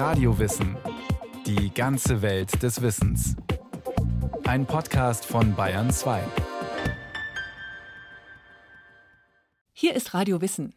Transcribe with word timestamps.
Radiowissen. 0.00 0.78
Die 1.44 1.74
ganze 1.74 2.22
Welt 2.22 2.62
des 2.62 2.80
Wissens. 2.80 3.36
Ein 4.44 4.64
Podcast 4.64 5.26
von 5.26 5.54
Bayern 5.54 5.90
2. 5.90 6.22
Hier 9.74 9.94
ist 9.94 10.14
Radio 10.14 10.40
Wissen. 10.40 10.72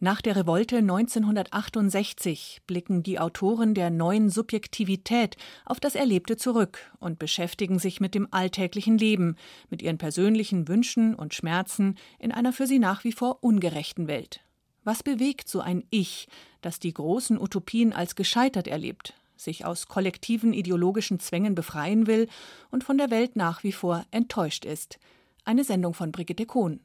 Nach 0.00 0.20
der 0.20 0.34
Revolte 0.34 0.78
1968 0.78 2.62
blicken 2.66 3.04
die 3.04 3.20
Autoren 3.20 3.74
der 3.74 3.90
neuen 3.90 4.28
Subjektivität 4.28 5.36
auf 5.64 5.78
das 5.78 5.94
Erlebte 5.94 6.36
zurück 6.36 6.80
und 6.98 7.20
beschäftigen 7.20 7.78
sich 7.78 8.00
mit 8.00 8.16
dem 8.16 8.26
alltäglichen 8.32 8.98
Leben, 8.98 9.36
mit 9.70 9.82
ihren 9.82 9.98
persönlichen 9.98 10.66
Wünschen 10.66 11.14
und 11.14 11.32
Schmerzen 11.32 11.94
in 12.18 12.32
einer 12.32 12.52
für 12.52 12.66
sie 12.66 12.80
nach 12.80 13.04
wie 13.04 13.12
vor 13.12 13.38
ungerechten 13.44 14.08
Welt. 14.08 14.43
Was 14.84 15.02
bewegt 15.02 15.48
so 15.48 15.60
ein 15.60 15.84
Ich, 15.88 16.28
das 16.60 16.78
die 16.78 16.92
großen 16.92 17.40
Utopien 17.40 17.94
als 17.94 18.16
gescheitert 18.16 18.68
erlebt, 18.68 19.14
sich 19.34 19.64
aus 19.64 19.88
kollektiven 19.88 20.52
ideologischen 20.52 21.18
Zwängen 21.18 21.54
befreien 21.54 22.06
will 22.06 22.28
und 22.70 22.84
von 22.84 22.98
der 22.98 23.10
Welt 23.10 23.34
nach 23.34 23.64
wie 23.64 23.72
vor 23.72 24.04
enttäuscht 24.10 24.66
ist? 24.66 24.98
Eine 25.46 25.64
Sendung 25.64 25.94
von 25.94 26.12
Brigitte 26.12 26.44
Kohn. 26.44 26.80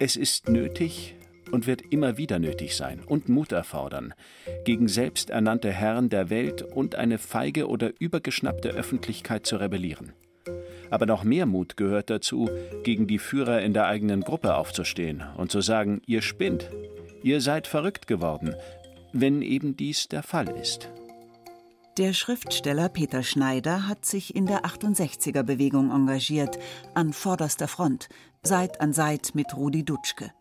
Es 0.00 0.16
ist 0.16 0.48
nötig 0.48 1.14
und 1.52 1.68
wird 1.68 1.82
immer 1.92 2.18
wieder 2.18 2.40
nötig 2.40 2.74
sein 2.76 3.04
und 3.04 3.28
Mut 3.28 3.52
erfordern, 3.52 4.12
gegen 4.64 4.88
selbsternannte 4.88 5.70
Herren 5.70 6.08
der 6.08 6.30
Welt 6.30 6.62
und 6.62 6.96
eine 6.96 7.18
feige 7.18 7.68
oder 7.68 7.92
übergeschnappte 8.00 8.70
Öffentlichkeit 8.70 9.46
zu 9.46 9.56
rebellieren. 9.56 10.14
Aber 10.90 11.06
noch 11.06 11.24
mehr 11.24 11.46
Mut 11.46 11.76
gehört 11.76 12.10
dazu, 12.10 12.48
gegen 12.82 13.06
die 13.06 13.18
Führer 13.18 13.62
in 13.62 13.72
der 13.72 13.86
eigenen 13.86 14.22
Gruppe 14.22 14.54
aufzustehen 14.54 15.22
und 15.36 15.50
zu 15.50 15.60
sagen, 15.60 16.02
ihr 16.06 16.22
spinnt, 16.22 16.70
ihr 17.22 17.40
seid 17.40 17.66
verrückt 17.66 18.06
geworden, 18.06 18.54
wenn 19.12 19.42
eben 19.42 19.76
dies 19.76 20.08
der 20.08 20.22
Fall 20.22 20.48
ist. 20.48 20.88
Der 21.98 22.12
Schriftsteller 22.12 22.88
Peter 22.88 23.24
Schneider 23.24 23.88
hat 23.88 24.04
sich 24.04 24.36
in 24.36 24.46
der 24.46 24.64
68er 24.64 25.42
Bewegung 25.42 25.90
engagiert, 25.90 26.56
an 26.94 27.12
vorderster 27.12 27.66
Front, 27.66 28.08
Seit 28.44 28.80
an 28.80 28.92
Seit 28.92 29.34
mit 29.34 29.56
Rudi 29.56 29.84
Dutschke. 29.84 30.32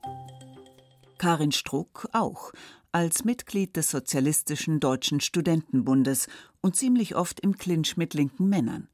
Karin 1.18 1.52
Struck 1.52 2.08
auch, 2.14 2.52
als 2.92 3.26
Mitglied 3.26 3.76
des 3.76 3.90
Sozialistischen 3.90 4.80
Deutschen 4.80 5.20
Studentenbundes 5.20 6.28
und 6.62 6.76
ziemlich 6.76 7.16
oft 7.16 7.40
im 7.40 7.58
Clinch 7.58 7.98
mit 7.98 8.14
linken 8.14 8.50
Männern. 8.50 8.88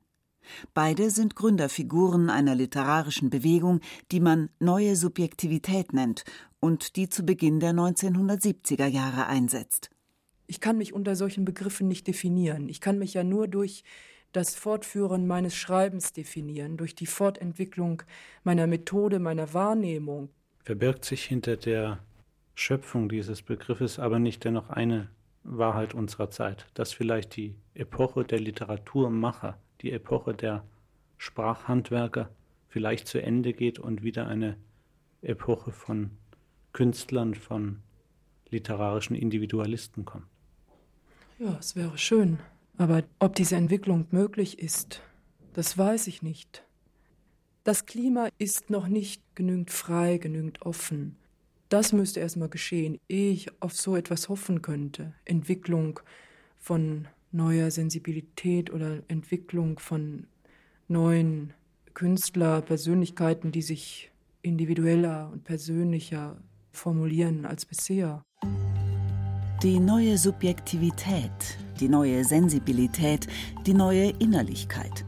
Beide 0.74 1.10
sind 1.10 1.36
Gründerfiguren 1.36 2.30
einer 2.30 2.56
literarischen 2.56 3.30
Bewegung, 3.30 3.80
die 4.12 4.20
man 4.20 4.50
neue 4.60 4.96
Subjektivität 4.96 5.94
nennt 5.94 6.24
und 6.60 6.96
die 6.96 7.10
zu 7.10 7.26
Beginn 7.26 7.60
der 7.60 7.74
1970er 7.74 8.88
Jahre 8.88 9.28
einsetzt. 9.28 9.90
Ich 10.48 10.60
kann 10.60 10.78
mich 10.78 10.94
unter 10.94 11.16
solchen 11.16 11.46
Begriffen 11.46 11.88
nicht 11.88 12.08
definieren. 12.08 12.70
Ich 12.70 12.82
kann 12.82 13.00
mich 13.00 13.14
ja 13.14 13.24
nur 13.24 13.48
durch 13.48 13.84
das 14.34 14.56
Fortführen 14.56 15.28
meines 15.28 15.56
Schreibens 15.56 16.12
definieren, 16.12 16.78
durch 16.78 16.96
die 16.96 17.06
Fortentwicklung 17.06 18.04
meiner 18.44 18.68
Methode, 18.68 19.20
meiner 19.20 19.54
Wahrnehmung. 19.54 20.30
Verbirgt 20.64 21.06
sich 21.06 21.24
hinter 21.24 21.56
der 21.56 22.00
Schöpfung 22.56 23.10
dieses 23.10 23.42
Begriffes 23.42 24.00
aber 24.00 24.20
nicht 24.20 24.44
dennoch 24.44 24.70
eine 24.70 25.10
Wahrheit 25.44 25.94
unserer 25.94 26.30
Zeit, 26.30 26.68
dass 26.74 26.94
vielleicht 26.94 27.36
die 27.36 27.56
Epoche 27.74 28.24
der 28.24 28.40
Literaturmacher, 28.40 29.58
die 29.84 29.92
Epoche 29.92 30.34
der 30.34 30.66
Sprachhandwerker 31.18 32.30
vielleicht 32.68 33.08
zu 33.08 33.22
Ende 33.22 33.54
geht 33.54 33.78
und 33.78 34.02
wieder 34.04 34.28
eine 34.28 34.58
Epoche 35.22 35.72
von 35.72 36.12
Künstlern, 36.72 37.36
von 37.36 37.82
literarischen 38.50 39.16
Individualisten 39.16 40.06
kommt. 40.06 40.26
Ja, 41.38 41.58
es 41.60 41.76
wäre 41.76 41.98
schön. 41.98 42.40
Aber 42.78 43.04
ob 43.20 43.36
diese 43.36 43.56
Entwicklung 43.56 44.08
möglich 44.12 44.60
ist, 44.60 45.02
das 45.54 45.78
weiß 45.78 46.08
ich 46.08 46.24
nicht. 46.24 46.64
Das 47.64 47.86
Klima 47.86 48.30
ist 48.40 48.70
noch 48.70 48.88
nicht 48.88 49.22
genügend 49.36 49.72
frei, 49.72 50.18
genügend 50.18 50.64
offen. 50.64 51.16
Das 51.70 51.94
müsste 51.94 52.20
erstmal 52.20 52.50
geschehen, 52.50 53.00
ehe 53.08 53.32
ich 53.32 53.62
auf 53.62 53.74
so 53.74 53.96
etwas 53.96 54.30
hoffen 54.30 54.62
könnte. 54.62 55.14
Entwicklung 55.26 56.00
von 56.58 57.08
neuer 57.34 57.72
Sensibilität 57.72 58.72
oder 58.72 59.00
Entwicklung 59.08 59.80
von 59.80 60.28
neuen 60.88 61.54
Künstler, 61.94 62.62
Persönlichkeiten, 62.62 63.52
die 63.52 63.62
sich 63.62 64.12
individueller 64.42 65.30
und 65.32 65.44
persönlicher 65.44 66.38
formulieren 66.72 67.46
als 67.46 67.66
bisher. 67.66 68.24
Die 69.62 69.80
neue 69.80 70.18
Subjektivität, 70.18 71.58
die 71.80 71.88
neue 71.88 72.24
Sensibilität, 72.26 73.28
die 73.66 73.74
neue 73.74 74.10
Innerlichkeit. 74.20 75.06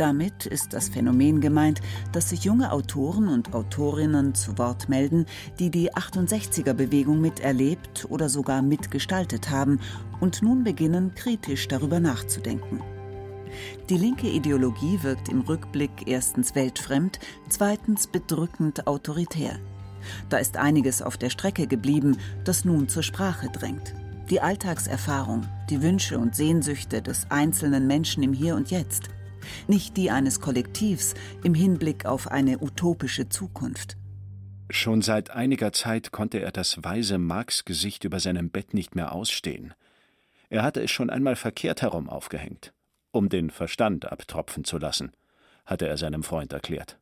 Damit 0.00 0.46
ist 0.46 0.72
das 0.72 0.88
Phänomen 0.88 1.42
gemeint, 1.42 1.82
dass 2.12 2.30
sich 2.30 2.44
junge 2.44 2.72
Autoren 2.72 3.28
und 3.28 3.52
Autorinnen 3.52 4.34
zu 4.34 4.56
Wort 4.56 4.88
melden, 4.88 5.26
die 5.58 5.70
die 5.70 5.92
68er-Bewegung 5.92 7.20
miterlebt 7.20 8.06
oder 8.08 8.30
sogar 8.30 8.62
mitgestaltet 8.62 9.50
haben 9.50 9.78
und 10.18 10.40
nun 10.40 10.64
beginnen, 10.64 11.14
kritisch 11.14 11.68
darüber 11.68 12.00
nachzudenken. 12.00 12.80
Die 13.90 13.98
linke 13.98 14.26
Ideologie 14.26 15.02
wirkt 15.02 15.28
im 15.28 15.42
Rückblick 15.42 16.06
erstens 16.06 16.54
weltfremd, 16.54 17.18
zweitens 17.50 18.06
bedrückend 18.06 18.86
autoritär. 18.86 19.58
Da 20.30 20.38
ist 20.38 20.56
einiges 20.56 21.02
auf 21.02 21.18
der 21.18 21.28
Strecke 21.28 21.66
geblieben, 21.66 22.16
das 22.44 22.64
nun 22.64 22.88
zur 22.88 23.02
Sprache 23.02 23.50
drängt. 23.50 23.94
Die 24.30 24.40
Alltagserfahrung, 24.40 25.42
die 25.68 25.82
Wünsche 25.82 26.18
und 26.18 26.34
Sehnsüchte 26.34 27.02
des 27.02 27.30
einzelnen 27.30 27.86
Menschen 27.86 28.22
im 28.22 28.32
Hier 28.32 28.56
und 28.56 28.70
Jetzt. 28.70 29.10
Nicht 29.66 29.96
die 29.96 30.10
eines 30.10 30.40
Kollektivs 30.40 31.14
im 31.42 31.54
Hinblick 31.54 32.06
auf 32.06 32.28
eine 32.28 32.58
utopische 32.60 33.28
Zukunft. 33.28 33.96
Schon 34.70 35.02
seit 35.02 35.30
einiger 35.30 35.72
Zeit 35.72 36.12
konnte 36.12 36.38
er 36.38 36.52
das 36.52 36.84
weise 36.84 37.18
Marx-Gesicht 37.18 38.04
über 38.04 38.20
seinem 38.20 38.50
Bett 38.50 38.72
nicht 38.72 38.94
mehr 38.94 39.12
ausstehen. 39.12 39.74
Er 40.48 40.62
hatte 40.62 40.80
es 40.80 40.92
schon 40.92 41.10
einmal 41.10 41.34
verkehrt 41.34 41.82
herum 41.82 42.08
aufgehängt, 42.08 42.72
um 43.10 43.28
den 43.28 43.50
Verstand 43.50 44.10
abtropfen 44.10 44.62
zu 44.62 44.78
lassen, 44.78 45.10
hatte 45.66 45.88
er 45.88 45.96
seinem 45.96 46.22
Freund 46.22 46.52
erklärt. 46.52 46.99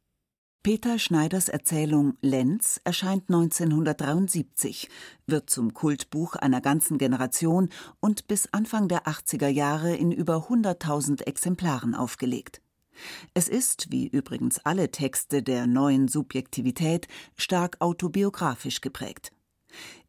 Peter 0.65 0.99
Schneiders 0.99 1.49
Erzählung 1.49 2.19
Lenz 2.21 2.81
erscheint 2.85 3.25
1973, 3.29 4.89
wird 5.27 5.49
zum 5.49 5.73
Kultbuch 5.73 6.35
einer 6.35 6.61
ganzen 6.61 6.99
Generation 6.99 7.69
und 8.01 8.27
bis 8.27 8.53
Anfang 8.53 8.89
der 8.89 9.05
80er 9.07 9.49
Jahre 9.49 9.95
in 9.95 10.11
über 10.11 10.49
100.000 10.49 11.23
Exemplaren 11.27 11.95
aufgelegt. 11.95 12.61
Es 13.35 13.49
ist, 13.49 13.93
wie 13.93 14.09
übrigens 14.09 14.59
alle 14.59 14.91
Texte 14.91 15.43
der 15.45 15.69
neuen 15.69 16.09
Subjektivität, 16.09 17.07
stark 17.37 17.77
autobiografisch 17.81 18.81
geprägt. 18.81 19.33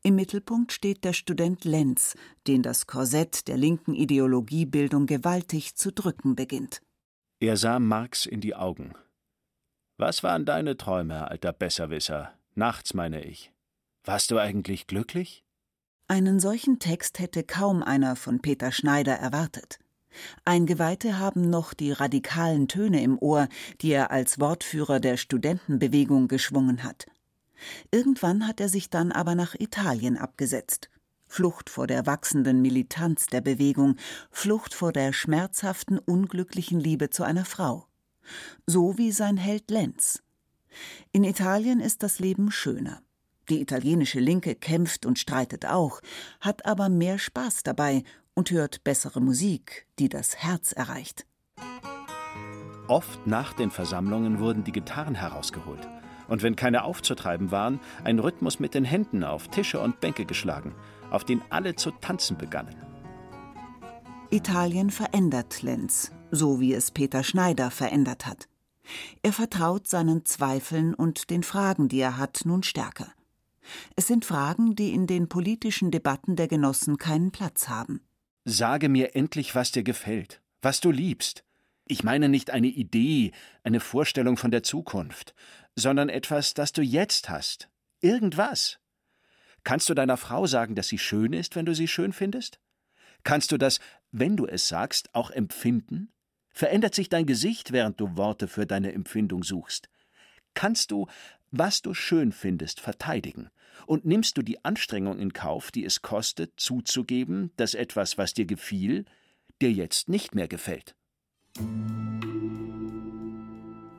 Im 0.02 0.16
Mittelpunkt 0.16 0.72
steht 0.72 1.04
der 1.04 1.14
Student 1.14 1.64
Lenz, 1.64 2.16
den 2.48 2.64
das 2.64 2.88
Korsett 2.88 3.48
der 3.48 3.58
linken 3.58 3.94
Ideologiebildung 3.94 5.06
gewaltig 5.06 5.76
zu 5.76 5.92
drücken 5.92 6.36
beginnt. 6.36 6.82
Er 7.40 7.56
sah 7.56 7.80
Marx 7.80 8.26
in 8.26 8.42
die 8.42 8.56
Augen, 8.56 8.94
was 10.00 10.24
waren 10.24 10.46
deine 10.46 10.78
Träume, 10.78 11.30
alter 11.30 11.52
Besserwisser? 11.52 12.34
Nachts, 12.56 12.94
meine 12.94 13.24
ich. 13.24 13.52
Warst 14.06 14.32
du 14.32 14.38
eigentlich 14.38 14.88
glücklich? 14.88 15.44
Einen 16.08 16.40
solchen 16.40 16.80
Text 16.80 17.20
hätte 17.20 17.44
kaum 17.44 17.84
einer 17.84 18.16
von 18.16 18.42
Peter 18.42 18.72
Schneider 18.72 19.14
erwartet. 19.14 19.78
Eingeweihte 20.46 21.20
haben 21.20 21.50
noch 21.50 21.74
die 21.74 21.92
radikalen 21.92 22.68
Töne 22.68 23.04
im 23.04 23.20
Ohr, 23.20 23.48
die 23.82 23.92
er 23.92 24.10
als 24.10 24.40
Wortführer 24.40 25.00
der 25.00 25.18
Studentenbewegung 25.18 26.28
geschwungen 26.30 26.84
hat. 26.84 27.06
Irgendwann 27.92 28.48
hat 28.48 28.62
er 28.62 28.70
sich 28.70 28.90
dann 28.90 29.12
aber 29.12 29.36
nach 29.36 29.54
Italien 29.54 30.18
abgesetzt. 30.18 30.90
Flucht 31.28 31.70
vor 31.70 31.86
der 31.86 32.06
wachsenden 32.06 32.62
Militanz 32.62 33.28
der 33.28 33.42
Bewegung, 33.42 33.98
Flucht 34.32 34.74
vor 34.74 34.94
der 34.94 35.14
schmerzhaften, 35.14 36.00
unglücklichen 36.00 36.80
Liebe 36.80 37.12
zu 37.12 37.24
einer 37.24 37.46
Frau 37.46 37.89
so 38.66 38.98
wie 38.98 39.12
sein 39.12 39.38
Held 39.38 39.70
Lenz. 39.72 40.22
In 41.12 41.24
Italien 41.24 41.80
ist 41.80 42.04
das 42.04 42.20
Leben 42.20 42.52
schöner. 42.52 43.02
Die 43.50 43.62
italienische 43.62 44.20
Linke 44.20 44.54
kämpft 44.56 45.06
und 45.06 45.18
streitet 45.18 45.66
auch, 45.66 46.02
hat 46.40 46.66
aber 46.66 46.90
mehr 46.90 47.18
Spaß 47.18 47.64
dabei 47.64 48.04
und 48.36 48.52
hört 48.52 48.84
bessere 48.84 49.22
Musik, 49.22 49.88
die 49.98 50.08
das 50.08 50.38
Herz 50.38 50.72
erreicht. 50.72 51.26
Oft 52.88 53.28
nach 53.28 53.54
den 53.54 53.72
Versammlungen 53.72 54.40
wurden 54.40 54.64
die 54.64 54.72
Gitarren 54.72 55.16
herausgeholt. 55.16 55.88
Und 56.28 56.44
wenn 56.44 56.56
keine 56.56 56.84
aufzutreiben 56.84 57.52
waren, 57.52 57.80
ein 58.04 58.20
Rhythmus 58.20 58.60
mit 58.60 58.76
den 58.76 58.86
Händen 58.86 59.24
auf 59.24 59.48
Tische 59.48 59.80
und 59.80 60.00
Bänke 60.00 60.26
geschlagen, 60.26 60.76
auf 61.10 61.24
den 61.24 61.42
alle 61.50 61.76
zu 61.76 61.92
tanzen 61.92 62.38
begannen. 62.38 62.89
Italien 64.32 64.92
verändert 64.92 65.64
Lenz, 65.64 66.12
so 66.30 66.60
wie 66.60 66.74
es 66.74 66.92
Peter 66.92 67.24
Schneider 67.24 67.72
verändert 67.72 68.28
hat. 68.28 68.48
Er 69.24 69.34
vertraut 69.34 69.88
seinen 69.88 70.24
Zweifeln 70.24 70.94
und 70.94 71.32
den 71.32 71.42
Fragen, 71.42 71.88
die 71.90 72.00
er 72.00 72.18
hat, 72.18 72.42
nun 72.46 72.62
stärker. 72.62 73.12
Es 73.96 74.06
sind 74.06 74.26
Fragen, 74.26 74.76
die 74.76 74.94
in 74.94 75.08
den 75.08 75.30
politischen 75.30 75.90
Debatten 75.90 76.36
der 76.36 76.48
Genossen 76.48 76.98
keinen 76.98 77.32
Platz 77.32 77.70
haben. 77.70 78.02
Sage 78.46 78.88
mir 78.88 79.16
endlich, 79.16 79.56
was 79.56 79.72
dir 79.72 79.84
gefällt, 79.84 80.42
was 80.62 80.80
du 80.80 80.92
liebst. 80.92 81.44
Ich 81.88 82.04
meine 82.04 82.30
nicht 82.30 82.52
eine 82.52 82.68
Idee, 82.68 83.32
eine 83.64 83.80
Vorstellung 83.80 84.38
von 84.38 84.52
der 84.52 84.62
Zukunft, 84.62 85.34
sondern 85.76 86.08
etwas, 86.08 86.54
das 86.54 86.72
du 86.72 86.84
jetzt 86.84 87.30
hast. 87.30 87.68
Irgendwas. 88.00 88.78
Kannst 89.64 89.90
du 89.90 89.96
deiner 89.96 90.18
Frau 90.18 90.46
sagen, 90.46 90.76
dass 90.76 90.88
sie 90.88 91.00
schön 91.00 91.34
ist, 91.34 91.56
wenn 91.56 91.66
du 91.66 91.74
sie 91.74 91.88
schön 91.88 92.14
findest? 92.14 92.60
Kannst 93.24 93.52
du 93.52 93.58
das, 93.58 93.80
wenn 94.12 94.38
du 94.38 94.46
es 94.46 94.68
sagst, 94.68 95.14
auch 95.14 95.32
empfinden? 95.32 96.12
Verändert 96.52 96.96
sich 96.96 97.10
dein 97.10 97.26
Gesicht, 97.26 97.72
während 97.72 98.00
du 98.00 98.18
Worte 98.18 98.48
für 98.48 98.66
deine 98.66 98.92
Empfindung 98.94 99.44
suchst? 99.44 99.90
Kannst 100.54 100.92
du, 100.92 101.08
was 101.52 101.82
du 101.82 101.94
schön 101.94 102.32
findest, 102.32 102.80
verteidigen? 102.80 103.50
Und 103.86 104.06
nimmst 104.06 104.38
du 104.38 104.42
die 104.42 104.64
Anstrengung 104.66 105.20
in 105.20 105.34
Kauf, 105.34 105.72
die 105.72 105.86
es 105.86 106.02
kostet, 106.02 106.60
zuzugeben, 106.60 107.52
dass 107.56 107.76
etwas, 107.76 108.18
was 108.18 108.34
dir 108.34 108.46
gefiel, 108.46 109.06
dir 109.62 109.72
jetzt 109.72 110.10
nicht 110.10 110.36
mehr 110.36 110.48
gefällt? 110.48 110.96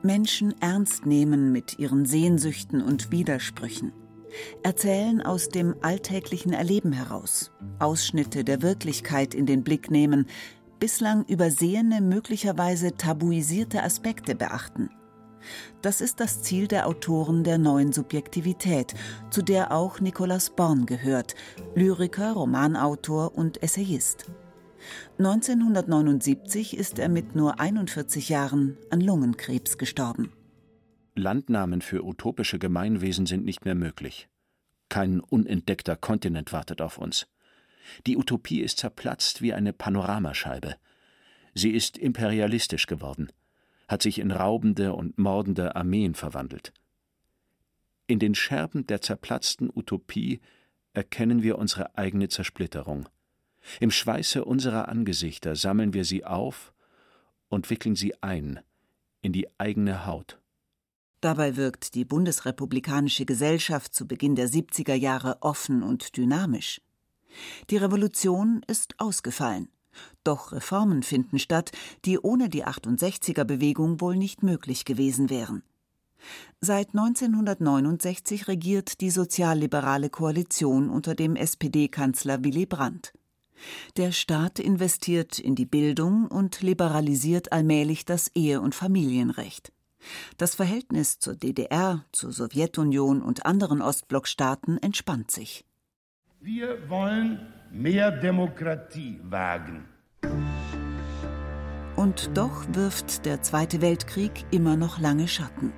Menschen 0.03 0.59
ernst 0.61 1.05
nehmen 1.05 1.51
mit 1.51 1.79
ihren 1.79 2.05
Sehnsüchten 2.05 2.81
und 2.81 3.11
Widersprüchen. 3.11 3.93
Erzählen 4.63 5.21
aus 5.21 5.49
dem 5.49 5.75
alltäglichen 5.81 6.53
Erleben 6.53 6.91
heraus, 6.91 7.51
Ausschnitte 7.79 8.43
der 8.43 8.61
Wirklichkeit 8.61 9.33
in 9.33 9.45
den 9.45 9.63
Blick 9.63 9.91
nehmen, 9.91 10.27
bislang 10.79 11.25
übersehene, 11.25 12.01
möglicherweise 12.01 12.97
tabuisierte 12.97 13.83
Aspekte 13.83 14.35
beachten. 14.35 14.89
Das 15.81 16.01
ist 16.01 16.19
das 16.19 16.41
Ziel 16.43 16.67
der 16.67 16.87
Autoren 16.87 17.43
der 17.43 17.57
neuen 17.57 17.91
Subjektivität, 17.93 18.93
zu 19.29 19.41
der 19.41 19.71
auch 19.71 19.99
Nicolas 19.99 20.51
Born 20.51 20.85
gehört, 20.85 21.35
Lyriker, 21.75 22.33
Romanautor 22.33 23.35
und 23.35 23.61
Essayist. 23.63 24.25
1979 25.19 26.77
ist 26.77 26.99
er 26.99 27.09
mit 27.09 27.35
nur 27.35 27.59
41 27.59 28.29
Jahren 28.29 28.77
an 28.89 29.01
Lungenkrebs 29.01 29.77
gestorben. 29.77 30.31
Landnamen 31.21 31.81
für 31.81 32.03
utopische 32.03 32.59
Gemeinwesen 32.59 33.25
sind 33.25 33.45
nicht 33.45 33.63
mehr 33.63 33.75
möglich. 33.75 34.27
Kein 34.89 35.21
unentdeckter 35.21 35.95
Kontinent 35.95 36.51
wartet 36.51 36.81
auf 36.81 36.97
uns. 36.97 37.27
Die 38.05 38.17
Utopie 38.17 38.61
ist 38.61 38.79
zerplatzt 38.79 39.41
wie 39.41 39.53
eine 39.53 39.73
Panoramascheibe. 39.73 40.75
Sie 41.53 41.71
ist 41.71 41.97
imperialistisch 41.97 42.87
geworden, 42.87 43.31
hat 43.87 44.01
sich 44.01 44.19
in 44.19 44.31
raubende 44.31 44.93
und 44.93 45.17
mordende 45.17 45.75
Armeen 45.75 46.13
verwandelt. 46.13 46.73
In 48.07 48.19
den 48.19 48.35
Scherben 48.35 48.85
der 48.87 49.01
zerplatzten 49.01 49.69
Utopie 49.73 50.41
erkennen 50.93 51.43
wir 51.43 51.57
unsere 51.57 51.97
eigene 51.97 52.27
Zersplitterung. 52.27 53.07
Im 53.79 53.91
Schweiße 53.91 54.43
unserer 54.43 54.89
Angesichter 54.89 55.55
sammeln 55.55 55.93
wir 55.93 56.03
sie 56.03 56.25
auf 56.25 56.73
und 57.47 57.69
wickeln 57.69 57.95
sie 57.95 58.21
ein 58.21 58.59
in 59.21 59.33
die 59.33 59.47
eigene 59.59 60.05
Haut. 60.05 60.40
Dabei 61.21 61.55
wirkt 61.55 61.93
die 61.93 62.03
bundesrepublikanische 62.03 63.25
Gesellschaft 63.25 63.93
zu 63.93 64.07
Beginn 64.07 64.35
der 64.35 64.49
70er 64.49 64.95
Jahre 64.95 65.37
offen 65.41 65.83
und 65.83 66.17
dynamisch. 66.17 66.81
Die 67.69 67.77
Revolution 67.77 68.61
ist 68.67 68.99
ausgefallen. 68.99 69.69
Doch 70.23 70.51
Reformen 70.51 71.03
finden 71.03 71.37
statt, 71.37 71.71
die 72.05 72.17
ohne 72.19 72.49
die 72.49 72.65
68er 72.65 73.43
Bewegung 73.43 74.01
wohl 74.01 74.15
nicht 74.15 74.41
möglich 74.41 74.83
gewesen 74.83 75.29
wären. 75.29 75.63
Seit 76.59 76.89
1969 76.89 78.47
regiert 78.47 79.01
die 79.01 79.09
sozialliberale 79.09 80.09
Koalition 80.09 80.89
unter 80.89 81.15
dem 81.15 81.35
SPD-Kanzler 81.35 82.43
Willy 82.43 82.65
Brandt. 82.65 83.13
Der 83.97 84.11
Staat 84.11 84.59
investiert 84.59 85.37
in 85.37 85.55
die 85.55 85.65
Bildung 85.65 86.27
und 86.27 86.61
liberalisiert 86.61 87.51
allmählich 87.51 88.05
das 88.05 88.29
Ehe- 88.33 88.61
und 88.61 88.73
Familienrecht. 88.73 89.71
Das 90.37 90.55
Verhältnis 90.55 91.19
zur 91.19 91.35
DDR, 91.35 92.05
zur 92.11 92.31
Sowjetunion 92.31 93.21
und 93.21 93.45
anderen 93.45 93.81
Ostblockstaaten 93.81 94.81
entspannt 94.81 95.31
sich. 95.31 95.65
Wir 96.39 96.89
wollen 96.89 97.53
mehr 97.71 98.11
Demokratie 98.11 99.19
wagen. 99.23 99.87
Und 101.95 102.31
doch 102.33 102.65
wirft 102.73 103.25
der 103.25 103.41
Zweite 103.43 103.81
Weltkrieg 103.81 104.45
immer 104.49 104.75
noch 104.75 104.99
lange 104.99 105.27
Schatten. 105.27 105.71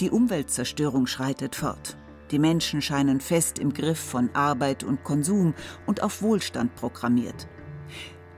Die 0.00 0.10
Umweltzerstörung 0.10 1.06
schreitet 1.06 1.56
fort. 1.56 1.96
Die 2.30 2.38
Menschen 2.38 2.80
scheinen 2.80 3.20
fest 3.20 3.58
im 3.58 3.72
Griff 3.72 3.98
von 3.98 4.30
Arbeit 4.34 4.82
und 4.82 5.04
Konsum 5.04 5.54
und 5.86 6.02
auf 6.02 6.22
Wohlstand 6.22 6.74
programmiert. 6.74 7.46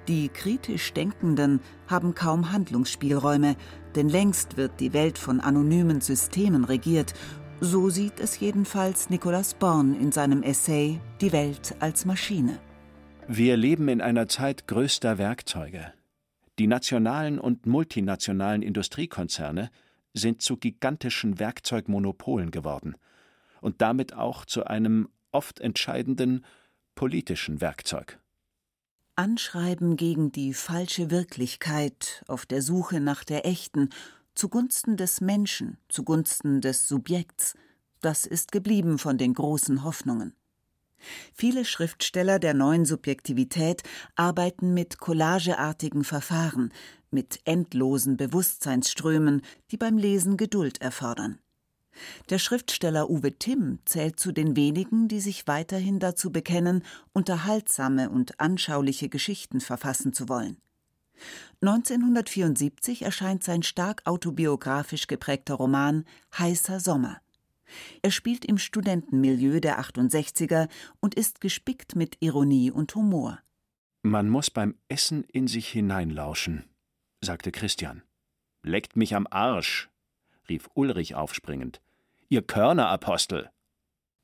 Die 0.09 0.29
kritisch 0.29 0.93
Denkenden 0.95 1.61
haben 1.87 2.15
kaum 2.15 2.51
Handlungsspielräume, 2.51 3.57
denn 3.99 4.09
längst 4.09 4.57
wird 4.57 4.79
die 4.79 4.93
Welt 4.93 5.19
von 5.19 5.41
anonymen 5.41 6.01
Systemen 6.01 6.65
regiert. 6.65 7.15
So 7.61 7.91
sieht 7.91 8.21
es 8.21 8.39
jedenfalls 8.39 9.11
Nicolas 9.11 9.55
Born 9.55 10.01
in 10.01 10.13
seinem 10.13 10.45
Essay 10.45 11.01
Die 11.21 11.33
Welt 11.33 11.75
als 11.81 12.05
Maschine. 12.05 12.61
Wir 13.27 13.57
leben 13.57 13.89
in 13.89 14.01
einer 14.01 14.29
Zeit 14.29 14.69
größter 14.69 15.19
Werkzeuge. 15.19 15.93
Die 16.61 16.69
nationalen 16.69 17.41
und 17.41 17.67
multinationalen 17.67 18.63
Industriekonzerne 18.63 19.69
sind 20.15 20.43
zu 20.43 20.57
gigantischen 20.57 21.41
Werkzeugmonopolen 21.41 22.53
geworden 22.53 22.95
und 23.61 23.83
damit 23.83 24.15
auch 24.15 24.45
zu 24.45 24.65
einem 24.65 25.09
oft 25.33 25.59
entscheidenden 25.59 26.45
politischen 26.95 27.61
Werkzeug. 27.61 28.21
Anschreiben 29.19 29.97
gegen 29.97 30.31
die 30.31 30.55
falsche 30.55 31.11
Wirklichkeit 31.11 32.23
auf 32.29 32.47
der 32.47 32.63
Suche 32.63 33.01
nach 33.01 33.25
der 33.25 33.45
echten, 33.47 33.91
zugunsten 34.37 34.97
des 34.97 35.21
Menschen, 35.21 35.77
zugunsten 35.89 36.61
des 36.61 36.87
Subjekts, 36.87 37.57
das 38.01 38.27
ist 38.27 38.53
geblieben 38.53 38.97
von 38.97 39.19
den 39.19 39.35
großen 39.35 39.83
Hoffnungen. 39.83 40.37
Viele 41.35 41.65
Schriftsteller 41.65 42.39
der 42.39 42.55
neuen 42.55 42.85
Subjektivität 42.85 43.83
arbeiten 44.15 44.73
mit 44.73 45.01
collageartigen 45.01 46.05
Verfahren, 46.05 46.73
mit 47.11 47.41
endlosen 47.45 48.17
Bewusstseinsströmen, 48.17 49.43
die 49.73 49.79
beim 49.79 49.99
Lesen 49.99 50.37
Geduld 50.37 50.81
erfordern. 50.81 51.41
Der 52.31 52.39
Schriftsteller 52.39 53.11
Uwe 53.11 53.39
Timm 53.39 53.79
zählt 53.85 54.21
zu 54.21 54.33
den 54.33 54.57
wenigen, 54.57 55.09
die 55.09 55.21
sich 55.21 55.47
weiterhin 55.47 55.99
dazu 55.99 56.31
bekennen, 56.31 56.85
unterhaltsame 57.13 58.11
und 58.11 58.41
anschauliche 58.41 59.09
Geschichten 59.09 59.61
verfassen 59.61 60.13
zu 60.13 60.29
wollen. 60.29 60.57
1974 61.61 63.03
erscheint 63.03 63.43
sein 63.43 63.63
stark 63.63 64.03
autobiografisch 64.07 65.07
geprägter 65.07 65.55
Roman 65.55 66.05
Heißer 66.39 66.81
Sommer. 66.81 67.21
Er 68.03 68.11
spielt 68.11 68.45
im 68.45 68.59
Studentenmilieu 68.59 69.61
der 69.61 69.81
68er 69.81 70.69
und 71.01 71.15
ist 71.15 71.41
gespickt 71.41 71.97
mit 71.97 72.17
Ironie 72.21 72.71
und 72.71 72.95
Humor. 72.95 73.41
Man 74.03 74.29
muss 74.29 74.51
beim 74.51 74.77
Essen 74.89 75.25
in 75.25 75.49
sich 75.49 75.69
hineinlauschen, 75.69 76.65
sagte 77.21 77.51
Christian. 77.51 78.03
Leckt 78.63 78.97
mich 78.97 79.15
am 79.15 79.27
Arsch, 79.29 79.91
rief 80.49 80.71
Ulrich 80.75 81.15
aufspringend 81.15 81.81
ihr 82.29 82.43
Körnerapostel. 82.43 83.51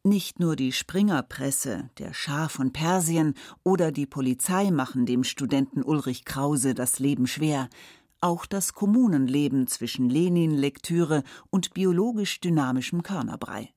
Nicht 0.07 0.39
nur 0.39 0.55
die 0.55 0.73
Springerpresse, 0.73 1.89
der 1.97 2.13
Schar 2.13 2.51
von 2.51 2.73
Persien 2.73 3.35
oder 3.63 3.91
die 3.91 4.07
Polizei 4.07 4.71
machen 4.71 5.07
dem 5.07 5.25
Studenten 5.25 5.83
Ulrich 5.83 6.27
Krause 6.27 6.75
das 6.75 6.99
Leben 6.99 7.27
schwer, 7.27 7.71
auch 8.21 8.45
das 8.45 8.75
Kommunenleben 8.75 9.67
zwischen 9.67 10.11
Lenin-Lektüre 10.11 11.23
und 11.51 11.73
biologisch 11.73 12.41
dynamischem 12.41 13.03
Körnerbrei. 13.03 13.73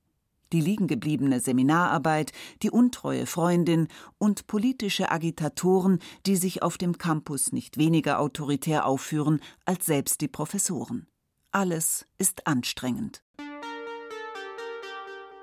Die 0.52 0.60
liegengebliebene 0.60 1.40
Seminararbeit, 1.40 2.32
die 2.62 2.70
untreue 2.70 3.26
Freundin 3.26 3.88
und 4.18 4.46
politische 4.46 5.10
Agitatoren, 5.10 5.98
die 6.26 6.36
sich 6.36 6.62
auf 6.62 6.78
dem 6.78 6.96
Campus 6.96 7.52
nicht 7.52 7.76
weniger 7.76 8.18
autoritär 8.18 8.86
aufführen 8.86 9.40
als 9.64 9.86
selbst 9.86 10.20
die 10.20 10.28
Professoren. 10.28 11.06
Alles 11.52 12.06
ist 12.18 12.46
anstrengend. 12.46 13.22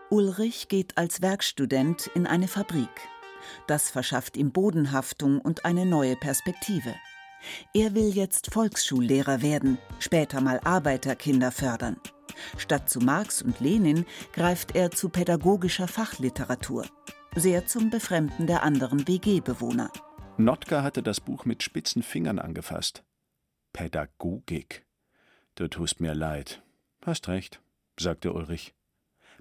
Ulrich 0.09 0.67
geht 0.67 0.97
als 0.97 1.21
Werkstudent 1.21 2.07
in 2.13 2.27
eine 2.27 2.47
Fabrik. 2.47 2.89
Das 3.67 3.89
verschafft 3.89 4.37
ihm 4.37 4.51
Bodenhaftung 4.51 5.39
und 5.39 5.65
eine 5.65 5.85
neue 5.85 6.15
Perspektive. 6.15 6.93
Er 7.73 7.93
will 7.95 8.09
jetzt 8.09 8.53
Volksschullehrer 8.53 9.41
werden, 9.41 9.77
später 9.99 10.41
mal 10.41 10.59
Arbeiterkinder 10.63 11.51
fördern. 11.51 11.97
Statt 12.57 12.89
zu 12.89 12.99
Marx 12.99 13.41
und 13.41 13.59
Lenin 13.59 14.05
greift 14.33 14.75
er 14.75 14.91
zu 14.91 15.09
pädagogischer 15.09 15.87
Fachliteratur, 15.87 16.85
sehr 17.35 17.65
zum 17.65 17.89
Befremden 17.89 18.47
der 18.47 18.63
anderen 18.63 19.07
WG-Bewohner. 19.07 19.91
Notka 20.37 20.83
hatte 20.83 21.01
das 21.01 21.19
Buch 21.19 21.45
mit 21.45 21.63
spitzen 21.63 22.03
Fingern 22.03 22.39
angefasst. 22.39 23.03
Pädagogik. 23.73 24.85
Du 25.55 25.67
tust 25.67 25.99
mir 25.99 26.13
leid. 26.13 26.61
Hast 27.05 27.27
recht, 27.27 27.61
sagte 27.97 28.33
Ulrich. 28.33 28.73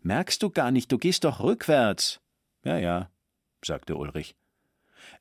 Merkst 0.05 0.43
du 0.43 0.51
gar 0.51 0.71
nicht, 0.71 0.93
du 0.93 0.99
gehst 0.99 1.25
doch 1.25 1.41
rückwärts. 1.41 2.21
Ja, 2.63 2.77
ja, 2.77 3.11
sagte 3.65 3.97
Ulrich. 3.97 4.37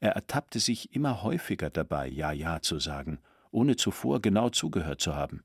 Er 0.02 0.12
ertappte 0.12 0.60
sich 0.60 0.94
immer 0.94 1.24
häufiger 1.24 1.70
dabei, 1.70 2.10
ja, 2.10 2.34
ja 2.34 2.62
zu 2.62 2.80
sagen, 2.80 3.20
ohne 3.50 3.78
zuvor 3.78 4.22
genau 4.22 4.50
zugehört 4.50 5.00
zu 5.00 5.16
haben. 5.16 5.42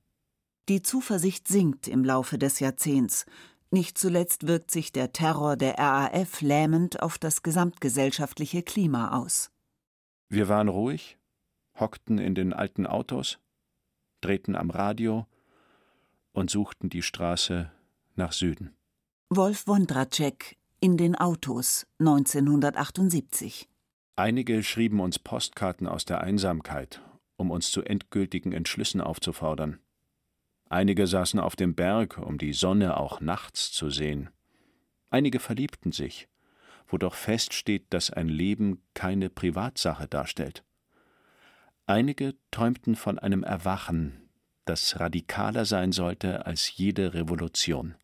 Die 0.68 0.82
Zuversicht 0.82 1.46
sinkt 1.46 1.86
im 1.86 2.04
Laufe 2.04 2.36
des 2.36 2.58
Jahrzehnts. 2.58 3.26
Nicht 3.70 3.96
zuletzt 3.96 4.48
wirkt 4.48 4.72
sich 4.72 4.90
der 4.90 5.12
Terror 5.12 5.56
der 5.56 5.78
RAF 5.78 6.40
lähmend 6.40 7.00
auf 7.00 7.16
das 7.16 7.44
gesamtgesellschaftliche 7.44 8.64
Klima 8.64 9.16
aus. 9.16 9.52
Wir 10.28 10.48
waren 10.48 10.68
ruhig, 10.68 11.16
hockten 11.78 12.18
in 12.18 12.34
den 12.34 12.52
alten 12.52 12.88
Autos, 12.88 13.38
drehten 14.20 14.56
am 14.56 14.70
Radio 14.70 15.28
und 16.32 16.50
suchten 16.50 16.90
die 16.90 17.02
Straße 17.02 17.70
nach 18.16 18.32
Süden. 18.32 18.74
Wolf 19.30 19.66
Wondracek 19.66 20.56
in 20.80 20.96
den 20.96 21.14
Autos 21.14 21.86
1978. 21.98 23.68
Einige 24.16 24.62
schrieben 24.62 25.00
uns 25.00 25.18
Postkarten 25.18 25.86
aus 25.86 26.06
der 26.06 26.22
Einsamkeit, 26.22 27.02
um 27.36 27.50
uns 27.50 27.70
zu 27.70 27.82
endgültigen 27.82 28.52
Entschlüssen 28.52 29.02
aufzufordern. 29.02 29.80
Einige 30.70 31.06
saßen 31.06 31.40
auf 31.40 31.56
dem 31.56 31.74
Berg, 31.74 32.16
um 32.16 32.38
die 32.38 32.54
Sonne 32.54 32.96
auch 32.96 33.20
nachts 33.20 33.70
zu 33.70 33.90
sehen. 33.90 34.30
Einige 35.10 35.40
verliebten 35.40 35.92
sich, 35.92 36.26
wo 36.86 36.96
doch 36.96 37.14
feststeht, 37.14 37.84
dass 37.90 38.10
ein 38.10 38.30
Leben 38.30 38.80
keine 38.94 39.28
Privatsache 39.28 40.08
darstellt. 40.08 40.64
Einige 41.84 42.34
träumten 42.50 42.96
von 42.96 43.18
einem 43.18 43.42
Erwachen, 43.42 44.30
das 44.64 44.98
radikaler 44.98 45.66
sein 45.66 45.92
sollte 45.92 46.46
als 46.46 46.74
jede 46.78 47.12
Revolution. 47.12 47.94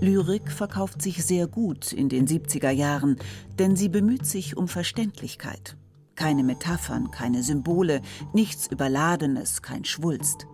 Lyrik 0.00 0.50
verkauft 0.50 1.02
sich 1.02 1.24
sehr 1.24 1.46
gut 1.46 1.92
in 1.92 2.08
den 2.08 2.26
70er 2.26 2.70
Jahren, 2.70 3.16
denn 3.58 3.76
sie 3.76 3.90
bemüht 3.90 4.24
sich 4.24 4.56
um 4.56 4.66
Verständlichkeit. 4.66 5.76
Keine 6.14 6.42
Metaphern, 6.42 7.10
keine 7.10 7.42
Symbole, 7.42 8.00
nichts 8.32 8.66
Überladenes, 8.66 9.60
kein 9.60 9.84
Schwulst. 9.84 10.46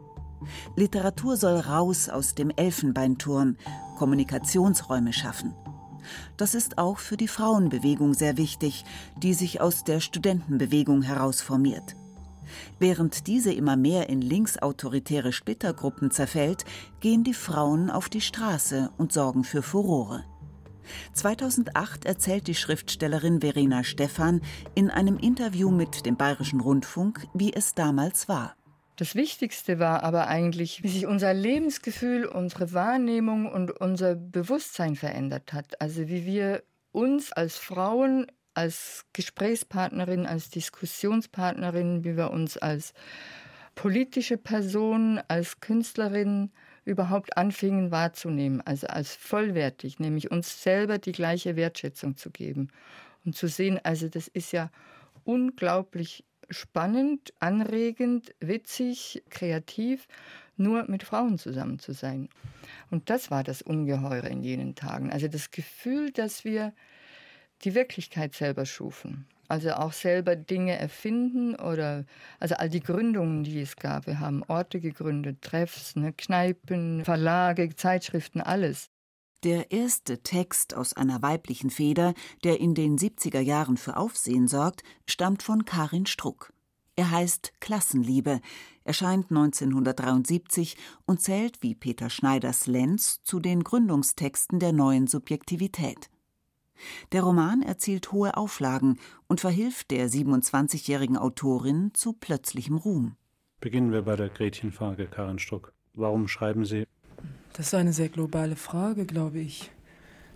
Literatur 0.74 1.36
soll 1.36 1.58
raus 1.58 2.08
aus 2.08 2.34
dem 2.34 2.50
Elfenbeinturm, 2.50 3.56
Kommunikationsräume 3.96 5.12
schaffen. 5.12 5.54
Das 6.36 6.54
ist 6.54 6.78
auch 6.78 6.98
für 6.98 7.16
die 7.16 7.28
Frauenbewegung 7.28 8.14
sehr 8.14 8.36
wichtig, 8.36 8.84
die 9.16 9.34
sich 9.34 9.60
aus 9.60 9.84
der 9.84 10.00
Studentenbewegung 10.00 11.02
heraus 11.02 11.40
formiert. 11.40 11.96
Während 12.78 13.26
diese 13.26 13.52
immer 13.52 13.76
mehr 13.76 14.08
in 14.08 14.20
linksautoritäre 14.20 15.32
Splittergruppen 15.32 16.10
zerfällt, 16.10 16.64
gehen 17.00 17.24
die 17.24 17.34
Frauen 17.34 17.90
auf 17.90 18.08
die 18.08 18.20
Straße 18.20 18.90
und 18.98 19.12
sorgen 19.12 19.44
für 19.44 19.62
Furore. 19.62 20.24
2008 21.12 22.04
erzählt 22.04 22.46
die 22.46 22.54
Schriftstellerin 22.54 23.40
Verena 23.40 23.84
Stephan 23.84 24.40
in 24.74 24.90
einem 24.90 25.18
Interview 25.18 25.70
mit 25.70 26.06
dem 26.06 26.16
Bayerischen 26.16 26.60
Rundfunk, 26.60 27.26
wie 27.34 27.52
es 27.52 27.74
damals 27.74 28.28
war. 28.28 28.54
Das 28.96 29.14
Wichtigste 29.14 29.78
war 29.78 30.02
aber 30.04 30.26
eigentlich, 30.26 30.82
wie 30.82 30.88
sich 30.88 31.06
unser 31.06 31.34
Lebensgefühl, 31.34 32.24
unsere 32.24 32.72
Wahrnehmung 32.72 33.50
und 33.50 33.70
unser 33.70 34.14
Bewusstsein 34.14 34.96
verändert 34.96 35.52
hat. 35.52 35.80
Also 35.82 36.08
wie 36.08 36.24
wir 36.24 36.62
uns 36.92 37.30
als 37.30 37.58
Frauen 37.58 38.26
als 38.56 39.04
Gesprächspartnerin, 39.12 40.26
als 40.26 40.50
Diskussionspartnerin, 40.50 42.04
wie 42.04 42.16
wir 42.16 42.30
uns 42.30 42.56
als 42.56 42.94
politische 43.74 44.38
Person, 44.38 45.20
als 45.28 45.60
Künstlerin 45.60 46.50
überhaupt 46.84 47.36
anfingen 47.36 47.90
wahrzunehmen, 47.90 48.62
also 48.62 48.86
als 48.86 49.14
vollwertig, 49.14 49.98
nämlich 49.98 50.30
uns 50.30 50.62
selber 50.62 50.98
die 50.98 51.12
gleiche 51.12 51.56
Wertschätzung 51.56 52.16
zu 52.16 52.30
geben 52.30 52.68
und 53.24 53.36
zu 53.36 53.48
sehen, 53.48 53.78
also 53.82 54.08
das 54.08 54.28
ist 54.28 54.52
ja 54.52 54.70
unglaublich 55.24 56.24
spannend, 56.48 57.34
anregend, 57.40 58.34
witzig, 58.40 59.22
kreativ, 59.28 60.06
nur 60.56 60.88
mit 60.88 61.02
Frauen 61.02 61.38
zusammen 61.38 61.78
zu 61.78 61.92
sein. 61.92 62.28
Und 62.90 63.10
das 63.10 63.30
war 63.30 63.44
das 63.44 63.62
Ungeheure 63.62 64.28
in 64.28 64.42
jenen 64.42 64.74
Tagen. 64.74 65.10
Also 65.10 65.28
das 65.28 65.50
Gefühl, 65.50 66.12
dass 66.12 66.44
wir 66.44 66.72
die 67.62 67.74
Wirklichkeit 67.74 68.34
selber 68.34 68.66
schufen. 68.66 69.26
Also 69.48 69.72
auch 69.72 69.92
selber 69.92 70.34
Dinge 70.34 70.76
erfinden 70.76 71.54
oder 71.54 72.04
also 72.40 72.56
all 72.56 72.68
die 72.68 72.80
Gründungen, 72.80 73.44
die 73.44 73.60
es 73.60 73.76
gab. 73.76 74.06
Wir 74.06 74.18
haben 74.18 74.42
Orte 74.48 74.80
gegründet, 74.80 75.40
Treffs, 75.40 75.94
ne, 75.94 76.12
Kneipen, 76.12 77.04
Verlage, 77.04 77.74
Zeitschriften, 77.76 78.40
alles. 78.40 78.90
Der 79.44 79.70
erste 79.70 80.22
Text 80.22 80.74
aus 80.74 80.94
einer 80.94 81.22
weiblichen 81.22 81.70
Feder, 81.70 82.14
der 82.42 82.58
in 82.58 82.74
den 82.74 82.98
70er 82.98 83.40
Jahren 83.40 83.76
für 83.76 83.96
Aufsehen 83.96 84.48
sorgt, 84.48 84.82
stammt 85.06 85.42
von 85.44 85.64
Karin 85.64 86.06
Struck. 86.06 86.52
Er 86.96 87.10
heißt 87.10 87.52
Klassenliebe, 87.60 88.40
erscheint 88.82 89.30
1973 89.30 90.76
und 91.04 91.20
zählt 91.20 91.62
wie 91.62 91.74
Peter 91.74 92.08
Schneiders 92.08 92.66
Lenz 92.66 93.22
zu 93.22 93.38
den 93.38 93.62
Gründungstexten 93.62 94.58
der 94.58 94.72
neuen 94.72 95.06
Subjektivität. 95.06 96.08
Der 97.12 97.22
Roman 97.22 97.62
erzielt 97.62 98.12
hohe 98.12 98.36
Auflagen 98.36 98.98
und 99.26 99.40
verhilft 99.40 99.90
der 99.90 100.08
27-jährigen 100.08 101.16
Autorin 101.16 101.90
zu 101.94 102.12
plötzlichem 102.12 102.76
Ruhm. 102.76 103.16
Beginnen 103.60 103.92
wir 103.92 104.02
bei 104.02 104.16
der 104.16 104.28
Gretchenfrage, 104.28 105.06
Karin 105.06 105.38
Struck. 105.38 105.72
Warum 105.94 106.28
schreiben 106.28 106.64
Sie? 106.64 106.86
Das 107.54 107.68
ist 107.68 107.74
eine 107.74 107.92
sehr 107.92 108.10
globale 108.10 108.56
Frage, 108.56 109.06
glaube 109.06 109.38
ich. 109.38 109.70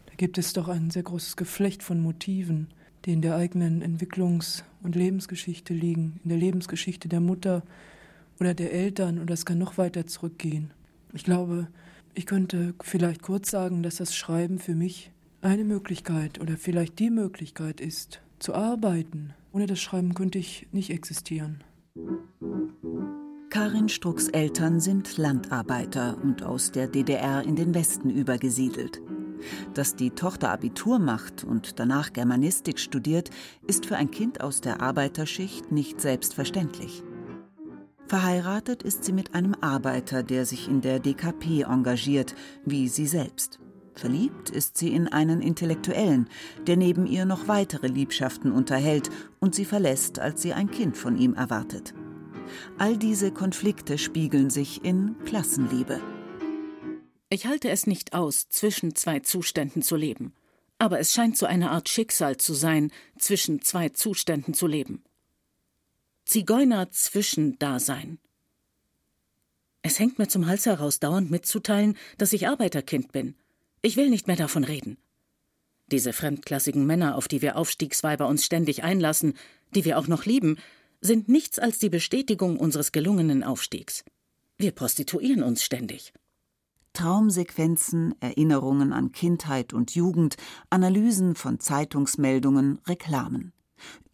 Da 0.07 0.15
gibt 0.17 0.39
es 0.39 0.53
doch 0.53 0.69
ein 0.69 0.91
sehr 0.91 1.03
großes 1.03 1.37
Geflecht 1.37 1.83
von 1.83 2.01
Motiven, 2.01 2.69
die 3.05 3.13
in 3.13 3.23
der 3.23 3.37
eigenen 3.37 3.83
Entwicklungs- 3.83 4.65
und 4.83 4.95
Lebensgeschichte 4.95 5.75
liegen, 5.75 6.21
in 6.23 6.31
der 6.31 6.39
Lebensgeschichte 6.39 7.09
der 7.09 7.21
Mutter 7.21 7.63
oder 8.39 8.55
der 8.55 8.73
Eltern, 8.73 9.19
und 9.19 9.29
das 9.29 9.45
kann 9.45 9.59
noch 9.59 9.77
weiter 9.77 10.07
zurückgehen. 10.07 10.73
Ich 11.13 11.25
glaube, 11.25 11.69
ich 12.15 12.27
könnte 12.27 12.75
vielleicht 12.83 13.23
kurz 13.23 13.51
sagen, 13.51 13.83
dass 13.83 13.97
das 13.97 14.17
Schreiben 14.17 14.59
für 14.59 14.75
mich 14.75 15.11
eine 15.43 15.65
Möglichkeit 15.65 16.41
oder 16.41 16.57
vielleicht 16.57 16.99
die 16.99 17.11
Möglichkeit 17.11 17.81
ist, 17.81 18.21
zu 18.39 18.55
arbeiten. 18.55 19.35
Ohne 19.53 19.67
das 19.67 19.81
Schreiben 19.81 20.15
könnte 20.15 20.39
ich 20.39 20.69
nicht 20.73 20.91
existieren. 20.91 21.65
Karin 23.51 23.89
Strucks 23.89 24.29
Eltern 24.29 24.81
sind 24.81 25.17
Landarbeiter 25.17 26.17
und 26.23 26.43
aus 26.43 26.71
der 26.71 26.87
DDR 26.87 27.43
in 27.43 27.57
den 27.57 27.75
Westen 27.75 28.09
übergesiedelt. 28.09 29.03
Dass 29.75 29.97
die 29.97 30.11
Tochter 30.11 30.51
Abitur 30.51 30.99
macht 30.99 31.45
und 31.45 31.81
danach 31.81 32.13
Germanistik 32.13 32.79
studiert, 32.79 33.31
ist 33.67 33.87
für 33.87 33.97
ein 33.97 34.11
Kind 34.11 34.41
aus 34.41 34.61
der 34.61 34.81
Arbeiterschicht 34.81 35.73
nicht 35.73 36.01
selbstverständlich. 36.01 37.03
Verheiratet 38.07 38.83
ist 38.83 39.05
sie 39.05 39.13
mit 39.13 39.35
einem 39.35 39.55
Arbeiter, 39.61 40.23
der 40.23 40.45
sich 40.45 40.69
in 40.69 40.81
der 40.81 40.99
DKP 40.99 41.63
engagiert, 41.63 42.35
wie 42.65 42.89
sie 42.89 43.07
selbst. 43.07 43.61
Verliebt 44.01 44.49
ist 44.49 44.79
sie 44.79 44.95
in 44.95 45.09
einen 45.09 45.43
Intellektuellen, 45.43 46.31
der 46.67 46.79
neben 46.79 47.07
ihr 47.07 47.27
noch 47.27 47.49
weitere 47.49 47.87
Liebschaften 47.87 48.51
unterhält 48.51 49.11
und 49.41 49.55
sie 49.55 49.67
verlässt, 49.67 50.19
als 50.19 50.41
sie 50.41 50.55
ein 50.55 50.71
Kind 50.71 50.97
von 50.97 51.19
ihm 51.19 51.35
erwartet. 51.35 51.93
All 52.79 52.97
diese 52.97 53.31
Konflikte 53.31 53.99
spiegeln 53.99 54.49
sich 54.49 54.83
in 54.87 55.17
Klassenliebe. 55.27 56.01
Ich 57.29 57.45
halte 57.45 57.69
es 57.69 57.87
nicht 57.87 58.15
aus, 58.15 58.49
zwischen 58.49 58.95
zwei 58.95 59.21
Zuständen 59.21 59.83
zu 59.83 59.97
leben. 59.97 60.33
Aber 60.79 60.99
es 60.99 61.13
scheint 61.13 61.37
so 61.37 61.45
eine 61.45 61.71
Art 61.71 61.91
Schicksal 61.91 62.39
zu 62.39 62.55
sein, 62.55 62.91
zwischen 63.19 63.61
zwei 63.61 63.91
Zuständen 63.91 64.55
zu 64.55 64.67
leben. 64.67 65.05
Zigeuner-Zwischendasein. 66.25 68.19
Es 69.83 69.99
hängt 69.99 70.19
mir 70.19 70.29
zum 70.29 70.47
Hals 70.47 70.65
heraus, 70.65 71.01
dauernd 71.01 71.31
mitzuteilen, 71.31 71.99
dass 72.17 72.33
ich 72.33 72.49
Arbeiterkind 72.49 73.13
bin. 73.13 73.35
Ich 73.83 73.97
will 73.97 74.11
nicht 74.11 74.27
mehr 74.27 74.37
davon 74.37 74.65
reden. 74.65 74.99
Diese 75.91 76.13
fremdklassigen 76.13 76.87
Männer, 76.87 77.17
auf 77.17 77.29
die 77.29 77.43
wir 77.43 77.57
Aufstiegsweiber 77.57 78.29
uns 78.29 78.45
ständig 78.45 78.85
einlassen, 78.85 79.35
die 79.75 79.85
wir 79.85 79.99
auch 79.99 80.07
noch 80.07 80.25
lieben, 80.25 80.59
sind 81.01 81.29
nichts 81.29 81.59
als 81.59 81.79
die 81.79 81.89
Bestätigung 81.89 82.59
unseres 82.59 82.93
gelungenen 82.93 83.43
Aufstiegs. 83.43 84.05
Wir 84.59 84.73
prostituieren 84.73 85.43
uns 85.43 85.63
ständig. 85.63 86.13
Traumsequenzen, 86.93 88.15
Erinnerungen 88.21 88.93
an 88.93 89.13
Kindheit 89.13 89.73
und 89.73 89.95
Jugend, 89.95 90.37
Analysen 90.69 91.35
von 91.35 91.59
Zeitungsmeldungen, 91.59 92.79
Reklamen. 92.87 93.53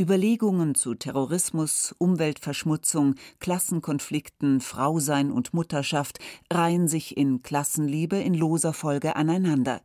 Überlegungen 0.01 0.75
zu 0.75 0.95
Terrorismus, 0.95 1.95
Umweltverschmutzung, 1.99 3.15
Klassenkonflikten, 3.41 4.61
Frausein 4.61 5.31
und 5.31 5.55
Mutterschaft 5.55 6.19
reihen 6.53 6.89
sich 6.89 7.17
in 7.17 7.43
Klassenliebe 7.43 8.17
in 8.17 8.35
loser 8.35 8.73
Folge 8.73 9.17
aneinander, 9.17 9.81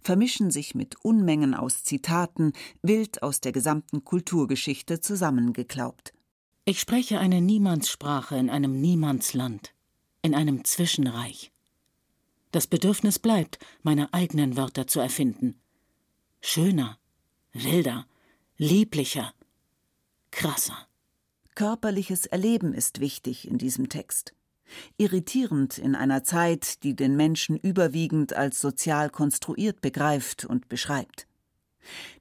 vermischen 0.00 0.50
sich 0.50 0.74
mit 0.74 0.96
Unmengen 1.02 1.54
aus 1.54 1.84
Zitaten, 1.84 2.52
wild 2.82 3.22
aus 3.22 3.40
der 3.40 3.52
gesamten 3.52 4.04
Kulturgeschichte 4.04 5.00
zusammengeklaubt. 5.00 6.12
Ich 6.64 6.80
spreche 6.80 7.18
eine 7.18 7.40
Niemandssprache 7.40 8.36
in 8.36 8.48
einem 8.48 8.80
Niemandsland, 8.80 9.74
in 10.22 10.34
einem 10.34 10.64
Zwischenreich. 10.64 11.52
Das 12.52 12.66
Bedürfnis 12.66 13.18
bleibt, 13.18 13.58
meine 13.82 14.14
eigenen 14.14 14.56
Wörter 14.56 14.86
zu 14.86 15.00
erfinden. 15.00 15.56
Schöner, 16.40 16.98
wilder, 17.52 18.06
lieblicher, 18.56 19.34
krasser. 20.30 20.86
Körperliches 21.56 22.26
Erleben 22.26 22.72
ist 22.72 23.00
wichtig 23.00 23.48
in 23.48 23.58
diesem 23.58 23.88
Text. 23.88 24.32
Irritierend 24.96 25.78
in 25.78 25.96
einer 25.96 26.22
Zeit, 26.22 26.84
die 26.84 26.94
den 26.94 27.16
Menschen 27.16 27.56
überwiegend 27.56 28.32
als 28.32 28.60
sozial 28.60 29.10
konstruiert 29.10 29.80
begreift 29.80 30.44
und 30.44 30.68
beschreibt. 30.68 31.26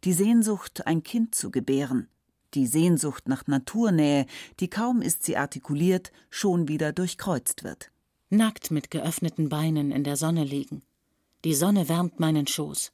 Die 0.03 0.13
Sehnsucht, 0.13 0.87
ein 0.87 1.03
Kind 1.03 1.35
zu 1.35 1.51
gebären, 1.51 2.09
die 2.55 2.67
Sehnsucht 2.67 3.27
nach 3.27 3.45
Naturnähe, 3.45 4.25
die 4.59 4.69
kaum 4.69 5.01
ist 5.01 5.23
sie 5.23 5.37
artikuliert, 5.37 6.11
schon 6.31 6.67
wieder 6.67 6.93
durchkreuzt 6.93 7.63
wird. 7.63 7.91
Nackt 8.29 8.71
mit 8.71 8.89
geöffneten 8.89 9.49
Beinen 9.49 9.91
in 9.91 10.03
der 10.03 10.17
Sonne 10.17 10.43
liegen. 10.43 10.81
Die 11.45 11.53
Sonne 11.53 11.89
wärmt 11.89 12.19
meinen 12.19 12.47
Schoß. 12.47 12.91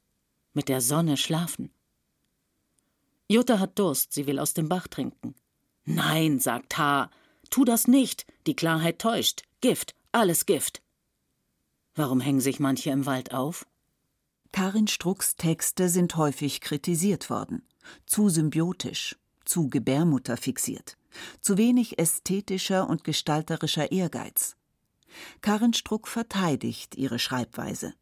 Mit 0.53 0.67
der 0.67 0.81
Sonne 0.81 1.15
schlafen. 1.15 1.72
Jutta 3.32 3.60
hat 3.60 3.78
Durst, 3.78 4.12
sie 4.12 4.26
will 4.26 4.40
aus 4.40 4.56
dem 4.56 4.68
Bach 4.70 4.88
trinken. 4.88 5.36
Nein, 5.86 6.40
sagt 6.40 6.78
H. 6.80 7.12
Tu 7.52 7.64
das 7.64 7.88
nicht, 7.88 8.26
die 8.48 8.56
Klarheit 8.56 9.00
täuscht. 9.00 9.44
Gift, 9.62 9.94
alles 10.12 10.48
Gift. 10.48 10.82
Warum 11.94 12.22
hängen 12.22 12.42
sich 12.42 12.60
manche 12.60 12.90
im 12.90 13.06
Wald 13.06 13.34
auf? 13.34 13.68
Karin 14.52 14.88
Strucks 14.88 15.36
Texte 15.36 15.90
sind 15.90 16.16
häufig 16.16 16.60
kritisiert 16.60 17.30
worden. 17.30 17.62
Zu 18.08 18.30
symbiotisch, 18.30 19.16
zu 19.46 19.70
Gebärmutter 19.70 20.36
fixiert, 20.36 20.98
zu 21.40 21.58
wenig 21.58 22.00
ästhetischer 22.00 22.90
und 22.90 23.04
gestalterischer 23.04 23.92
Ehrgeiz. 23.92 24.56
Karin 25.42 25.74
Struck 25.74 26.08
verteidigt 26.08 26.96
ihre 26.96 27.20
Schreibweise. 27.20 27.94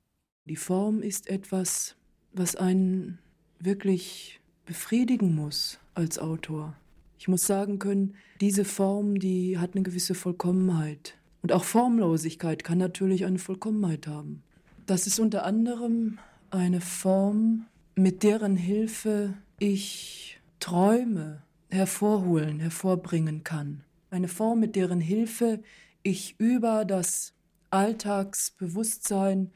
Die 0.45 0.55
Form 0.55 1.01
ist 1.01 1.27
etwas, 1.27 1.95
was 2.31 2.55
einen 2.55 3.19
wirklich 3.59 4.39
befriedigen 4.67 5.33
muss 5.33 5.79
als 5.95 6.19
Autor. 6.19 6.75
Ich 7.17 7.27
muss 7.27 7.47
sagen 7.47 7.79
können, 7.79 8.13
diese 8.39 8.65
Form, 8.65 9.17
die 9.17 9.57
hat 9.57 9.73
eine 9.73 9.83
gewisse 9.83 10.13
Vollkommenheit. 10.13 11.17
Und 11.41 11.51
auch 11.51 11.63
Formlosigkeit 11.63 12.63
kann 12.63 12.77
natürlich 12.77 13.25
eine 13.25 13.39
Vollkommenheit 13.39 14.05
haben. 14.05 14.43
Das 14.85 15.07
ist 15.07 15.19
unter 15.19 15.45
anderem 15.45 16.19
eine 16.51 16.81
Form, 16.81 17.65
mit 17.95 18.21
deren 18.21 18.55
Hilfe 18.55 19.33
ich 19.57 20.39
Träume 20.59 21.41
hervorholen, 21.69 22.59
hervorbringen 22.59 23.43
kann. 23.43 23.83
Eine 24.11 24.27
Form, 24.27 24.59
mit 24.59 24.75
deren 24.75 24.99
Hilfe 24.99 25.61
ich 26.03 26.35
über 26.39 26.85
das 26.85 27.33
Alltagsbewusstsein 27.71 29.51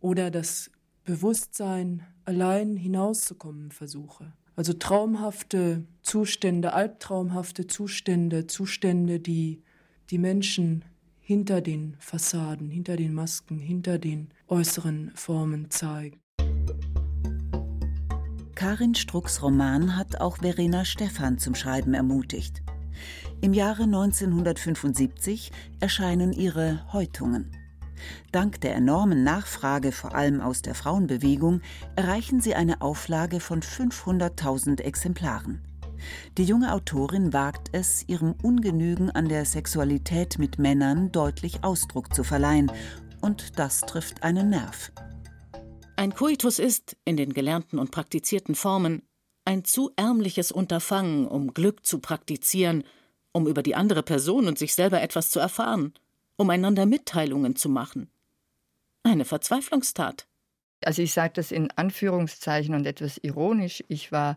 oder 0.00 0.30
das 0.30 0.70
Bewusstsein 1.04 2.04
allein 2.24 2.76
hinauszukommen 2.76 3.70
versuche. 3.70 4.32
Also 4.56 4.72
traumhafte 4.72 5.84
Zustände, 6.00 6.72
albtraumhafte 6.72 7.66
Zustände, 7.66 8.46
Zustände, 8.46 9.20
die 9.20 9.62
die 10.08 10.18
Menschen 10.18 10.82
hinter 11.20 11.60
den 11.60 11.96
Fassaden, 11.98 12.70
hinter 12.70 12.96
den 12.96 13.12
Masken, 13.12 13.58
hinter 13.58 13.98
den 13.98 14.30
äußeren 14.48 15.12
Formen 15.14 15.70
zeigen. 15.70 16.20
Karin 18.54 18.94
Strucks 18.94 19.42
Roman 19.42 19.94
hat 19.94 20.22
auch 20.22 20.38
Verena 20.38 20.86
Stephan 20.86 21.38
zum 21.38 21.54
Schreiben 21.54 21.92
ermutigt. 21.92 22.62
Im 23.42 23.52
Jahre 23.52 23.82
1975 23.82 25.52
erscheinen 25.80 26.32
ihre 26.32 26.90
Häutungen. 26.94 27.50
Dank 28.32 28.60
der 28.60 28.74
enormen 28.74 29.24
Nachfrage, 29.24 29.92
vor 29.92 30.14
allem 30.14 30.40
aus 30.40 30.62
der 30.62 30.74
Frauenbewegung, 30.74 31.60
erreichen 31.94 32.40
sie 32.40 32.54
eine 32.54 32.80
Auflage 32.82 33.40
von 33.40 33.62
500.000 33.62 34.80
Exemplaren. 34.80 35.62
Die 36.36 36.44
junge 36.44 36.72
Autorin 36.72 37.32
wagt 37.32 37.68
es, 37.72 38.04
ihrem 38.06 38.34
Ungenügen 38.42 39.10
an 39.10 39.28
der 39.28 39.44
Sexualität 39.44 40.38
mit 40.38 40.58
Männern 40.58 41.10
deutlich 41.10 41.64
Ausdruck 41.64 42.14
zu 42.14 42.24
verleihen, 42.24 42.70
und 43.22 43.58
das 43.58 43.80
trifft 43.80 44.22
einen 44.22 44.50
Nerv. 44.50 44.92
Ein 45.96 46.14
Koitus 46.14 46.58
ist, 46.58 46.96
in 47.04 47.16
den 47.16 47.32
gelernten 47.32 47.78
und 47.78 47.90
praktizierten 47.90 48.54
Formen, 48.54 49.02
ein 49.46 49.64
zu 49.64 49.90
ärmliches 49.96 50.52
Unterfangen, 50.52 51.26
um 51.26 51.54
Glück 51.54 51.86
zu 51.86 52.00
praktizieren, 52.00 52.84
um 53.32 53.46
über 53.46 53.62
die 53.62 53.74
andere 53.74 54.02
Person 54.02 54.46
und 54.46 54.58
sich 54.58 54.74
selber 54.74 55.00
etwas 55.00 55.30
zu 55.30 55.38
erfahren 55.38 55.94
um 56.36 56.50
einander 56.50 56.86
Mitteilungen 56.86 57.56
zu 57.56 57.68
machen. 57.68 58.10
Eine 59.02 59.24
Verzweiflungstat. 59.24 60.26
Also 60.84 61.02
ich 61.02 61.12
sage 61.12 61.32
das 61.34 61.52
in 61.52 61.70
Anführungszeichen 61.70 62.74
und 62.74 62.86
etwas 62.86 63.18
ironisch. 63.18 63.82
Ich 63.88 64.12
war 64.12 64.36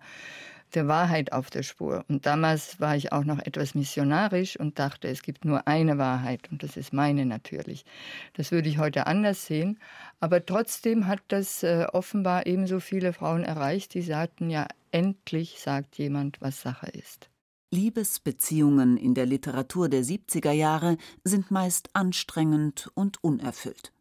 der 0.76 0.88
Wahrheit 0.88 1.34
auf 1.34 1.50
der 1.50 1.64
Spur. 1.64 2.06
Und 2.08 2.26
damals 2.26 2.80
war 2.80 2.96
ich 2.96 3.12
auch 3.12 3.24
noch 3.24 3.40
etwas 3.40 3.76
missionarisch 3.76 4.58
und 4.60 4.80
dachte, 4.80 5.08
es 5.08 5.22
gibt 5.22 5.46
nur 5.46 5.68
eine 5.68 5.98
Wahrheit 5.98 6.52
und 6.52 6.64
das 6.64 6.78
ist 6.78 6.94
meine 6.94 7.26
natürlich. 7.26 7.86
Das 8.34 8.52
würde 8.52 8.70
ich 8.70 8.78
heute 8.78 9.08
anders 9.08 9.46
sehen. 9.46 9.80
Aber 10.20 10.46
trotzdem 10.46 11.08
hat 11.08 11.22
das 11.30 11.64
äh, 11.64 11.88
offenbar 11.92 12.46
ebenso 12.46 12.80
viele 12.80 13.14
Frauen 13.14 13.44
erreicht, 13.44 13.94
die 13.94 14.02
sagten, 14.02 14.50
ja, 14.50 14.68
endlich 14.92 15.60
sagt 15.60 15.98
jemand, 15.98 16.42
was 16.42 16.62
Sache 16.62 16.88
ist. 16.88 17.30
Liebesbeziehungen 17.72 18.98
in 18.98 19.14
der 19.14 19.26
Literatur 19.26 19.90
der 19.90 20.04
70er 20.04 20.52
Jahre 20.52 20.98
sind 21.24 21.52
meist 21.52 21.90
anstrengend 21.94 22.90
und 22.96 23.24
unerfüllt. 23.24 23.94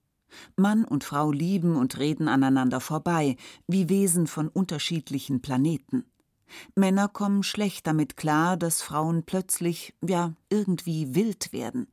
Mann 0.56 0.84
und 0.84 1.04
Frau 1.04 1.32
lieben 1.32 1.76
und 1.76 1.98
reden 1.98 2.28
aneinander 2.28 2.80
vorbei, 2.80 3.36
wie 3.66 3.88
Wesen 3.88 4.26
von 4.26 4.48
unterschiedlichen 4.48 5.40
Planeten. 5.40 6.04
Männer 6.74 7.08
kommen 7.08 7.42
schlecht 7.42 7.86
damit 7.86 8.16
klar, 8.16 8.56
dass 8.56 8.82
Frauen 8.82 9.24
plötzlich, 9.24 9.94
ja, 10.02 10.34
irgendwie 10.48 11.14
wild 11.14 11.52
werden. 11.52 11.88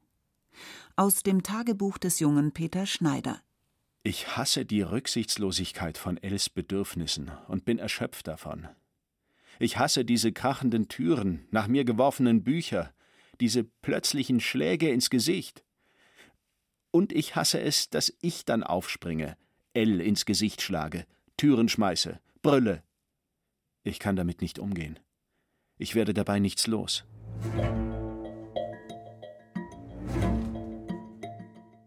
Aus 0.96 1.24
dem 1.24 1.44
Tagebuch 1.44 1.98
des 1.98 2.20
jungen 2.20 2.54
Peter 2.54 2.86
Schneider. 2.86 3.42
Ich 4.04 4.38
hasse 4.38 4.66
die 4.66 4.82
Rücksichtslosigkeit 4.82 5.98
von 5.98 6.18
Els 6.18 6.50
Bedürfnissen 6.50 7.32
und 7.48 7.66
bin 7.66 7.80
erschöpft 7.80 8.28
davon. 8.28 8.68
Ich 9.60 9.78
hasse 9.78 10.04
diese 10.04 10.32
krachenden 10.32 10.88
Türen, 10.88 11.48
nach 11.52 11.68
mir 11.68 11.86
geworfenen 11.86 12.44
Bücher, 12.44 12.94
diese 13.40 13.64
plötzlichen 13.64 14.40
Schläge 14.40 14.90
ins 14.90 15.10
Gesicht. 15.10 15.64
Und 16.92 17.14
ich 17.14 17.36
hasse 17.36 17.60
es, 17.60 17.90
dass 17.90 18.14
ich 18.22 18.46
dann 18.46 18.64
aufspringe, 18.64 19.38
L 19.74 20.02
ins 20.02 20.26
Gesicht 20.26 20.62
schlage, 20.62 21.06
Türen 21.38 21.70
schmeiße, 21.70 22.20
brülle. 22.42 22.84
Ich 23.84 24.00
kann 24.00 24.16
damit 24.16 24.42
nicht 24.42 24.60
umgehen. 24.60 25.00
Ich 25.78 25.96
werde 25.96 26.14
dabei 26.14 26.40
nichts 26.40 26.68
los. 26.68 27.06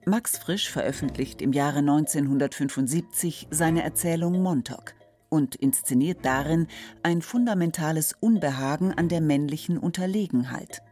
Max 0.04 0.38
Frisch 0.38 0.70
veröffentlicht 0.70 1.42
im 1.42 1.52
Jahre 1.52 1.78
1975 1.80 3.48
seine 3.50 3.82
Erzählung 3.82 4.42
Montauk 4.42 4.94
und 5.28 5.54
inszeniert 5.54 6.24
darin 6.24 6.66
ein 7.02 7.22
fundamentales 7.22 8.14
Unbehagen 8.20 8.92
an 8.92 9.08
der 9.08 9.20
männlichen 9.20 9.78
Unterlegenheit. 9.78 10.82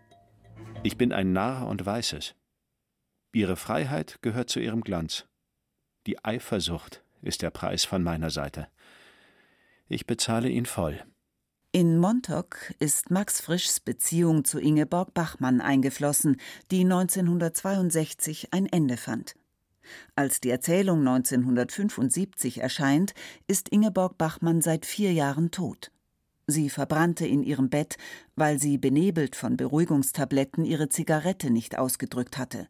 Ich 0.83 0.96
bin 0.96 1.12
ein 1.12 1.33
Narr 1.33 1.66
und 1.66 1.85
weiß 1.85 2.12
es. 2.14 2.35
Ihre 3.33 3.57
Freiheit 3.57 4.18
gehört 4.22 4.51
zu 4.51 4.61
ihrem 4.61 4.83
Glanz. 4.83 5.27
Die 6.07 6.25
Eifersucht 6.25 7.03
ist 7.22 7.42
der 7.42 7.51
Preis 7.51 7.85
von 7.85 8.03
meiner 8.03 8.31
Seite. 8.31 8.68
Ich 9.88 10.07
bezahle 10.07 10.49
ihn 10.49 10.66
voll. 10.66 11.03
In 11.72 11.99
Montauk 11.99 12.72
ist 12.79 13.11
Max 13.11 13.40
Frischs 13.40 13.81
Beziehung 13.81 14.44
zu 14.44 14.59
Ingeborg 14.59 15.12
Bachmann 15.12 15.61
eingeflossen, 15.61 16.40
die 16.70 16.81
1962 16.81 18.53
ein 18.53 18.66
Ende 18.66 18.96
fand. 18.96 19.35
Als 20.14 20.40
die 20.40 20.51
Erzählung 20.51 21.01
1975 21.01 22.61
erscheint, 22.61 23.14
ist 23.46 23.68
Ingeborg 23.68 24.18
Bachmann 24.18 24.62
seit 24.62 24.87
vier 24.87 25.12
Jahren 25.12 25.51
tot. 25.51 25.90
Sie 26.46 26.70
verbrannte 26.70 27.27
in 27.27 27.42
ihrem 27.42 27.70
Bett, 27.70 27.96
weil 28.37 28.61
sie 28.61 28.79
benebelt 28.79 29.35
von 29.35 29.57
Beruhigungstabletten 29.57 30.64
ihre 30.64 30.88
Zigarette 30.88 31.51
nicht 31.51 31.77
ausgedrückt 31.77 32.38
hatte. 32.38 32.68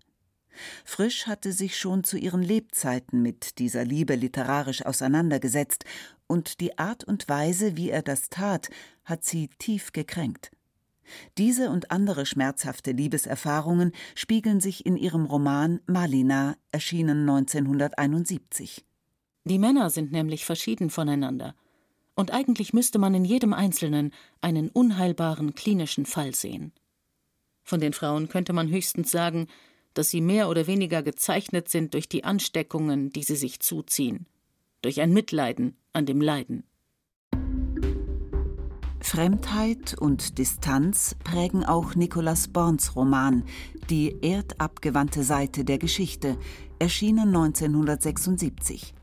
Frisch 0.84 1.26
hatte 1.26 1.52
sich 1.52 1.78
schon 1.78 2.02
zu 2.02 2.16
ihren 2.16 2.42
Lebzeiten 2.42 3.20
mit 3.20 3.58
dieser 3.58 3.84
Liebe 3.84 4.14
literarisch 4.14 4.84
auseinandergesetzt, 4.84 5.84
und 6.28 6.60
die 6.60 6.76
Art 6.76 7.04
und 7.04 7.28
Weise, 7.28 7.76
wie 7.76 7.90
er 7.90 8.02
das 8.02 8.30
tat, 8.30 8.70
hat 9.04 9.24
sie 9.24 9.48
tief 9.58 9.92
gekränkt. 9.92 10.50
Diese 11.38 11.70
und 11.70 11.90
andere 11.90 12.26
schmerzhafte 12.26 12.92
Liebeserfahrungen 12.92 13.92
spiegeln 14.14 14.60
sich 14.60 14.86
in 14.86 14.96
ihrem 14.96 15.26
Roman 15.26 15.80
Malina, 15.86 16.56
erschienen 16.72 17.28
1971. 17.28 18.84
Die 19.44 19.58
Männer 19.58 19.90
sind 19.90 20.12
nämlich 20.12 20.44
verschieden 20.44 20.90
voneinander. 20.90 21.54
Und 22.16 22.32
eigentlich 22.32 22.72
müsste 22.72 22.98
man 22.98 23.14
in 23.14 23.24
jedem 23.24 23.52
Einzelnen 23.52 24.12
einen 24.40 24.70
unheilbaren 24.70 25.54
klinischen 25.54 26.06
Fall 26.06 26.34
sehen. 26.34 26.72
Von 27.62 27.80
den 27.80 27.92
Frauen 27.92 28.28
könnte 28.28 28.52
man 28.52 28.68
höchstens 28.68 29.10
sagen, 29.10 29.48
dass 29.92 30.10
sie 30.10 30.20
mehr 30.20 30.48
oder 30.48 30.66
weniger 30.66 31.02
gezeichnet 31.02 31.68
sind 31.68 31.94
durch 31.94 32.08
die 32.08 32.24
Ansteckungen, 32.24 33.10
die 33.10 33.22
sie 33.22 33.36
sich 33.36 33.60
zuziehen, 33.60 34.26
durch 34.82 35.00
ein 35.00 35.12
Mitleiden 35.12 35.76
an 35.92 36.06
dem 36.06 36.20
Leiden. 36.20 36.64
Fremdheit 39.06 39.94
und 39.96 40.36
Distanz 40.36 41.14
prägen 41.22 41.64
auch 41.64 41.94
Nicolas 41.94 42.48
Borns 42.48 42.96
Roman 42.96 43.44
Die 43.88 44.16
erdabgewandte 44.20 45.22
Seite 45.22 45.64
der 45.64 45.78
Geschichte, 45.78 46.36
erschienen 46.80 47.28
1976. 47.28 48.94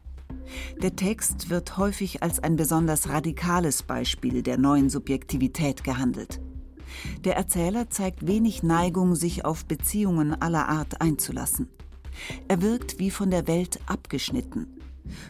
Der 0.82 0.98
Text 0.98 1.50
wird 1.50 1.78
häufig 1.78 2.22
als 2.22 2.40
ein 2.40 2.58
besonders 2.58 3.08
radikales 3.08 3.82
Beispiel 3.82 4.44
der 4.44 4.58
neuen 4.58 4.90
Subjektivität 4.90 5.86
gehandelt. 5.86 6.42
Der 7.24 7.38
Erzähler 7.38 7.90
zeigt 7.90 8.28
wenig 8.28 8.62
Neigung, 8.62 9.16
sich 9.16 9.46
auf 9.46 9.64
Beziehungen 9.64 10.34
aller 10.34 10.68
Art 10.68 11.00
einzulassen. 11.00 11.70
Er 12.50 12.62
wirkt 12.62 13.00
wie 13.00 13.10
von 13.10 13.32
der 13.32 13.48
Welt 13.48 13.80
abgeschnitten, 13.86 14.68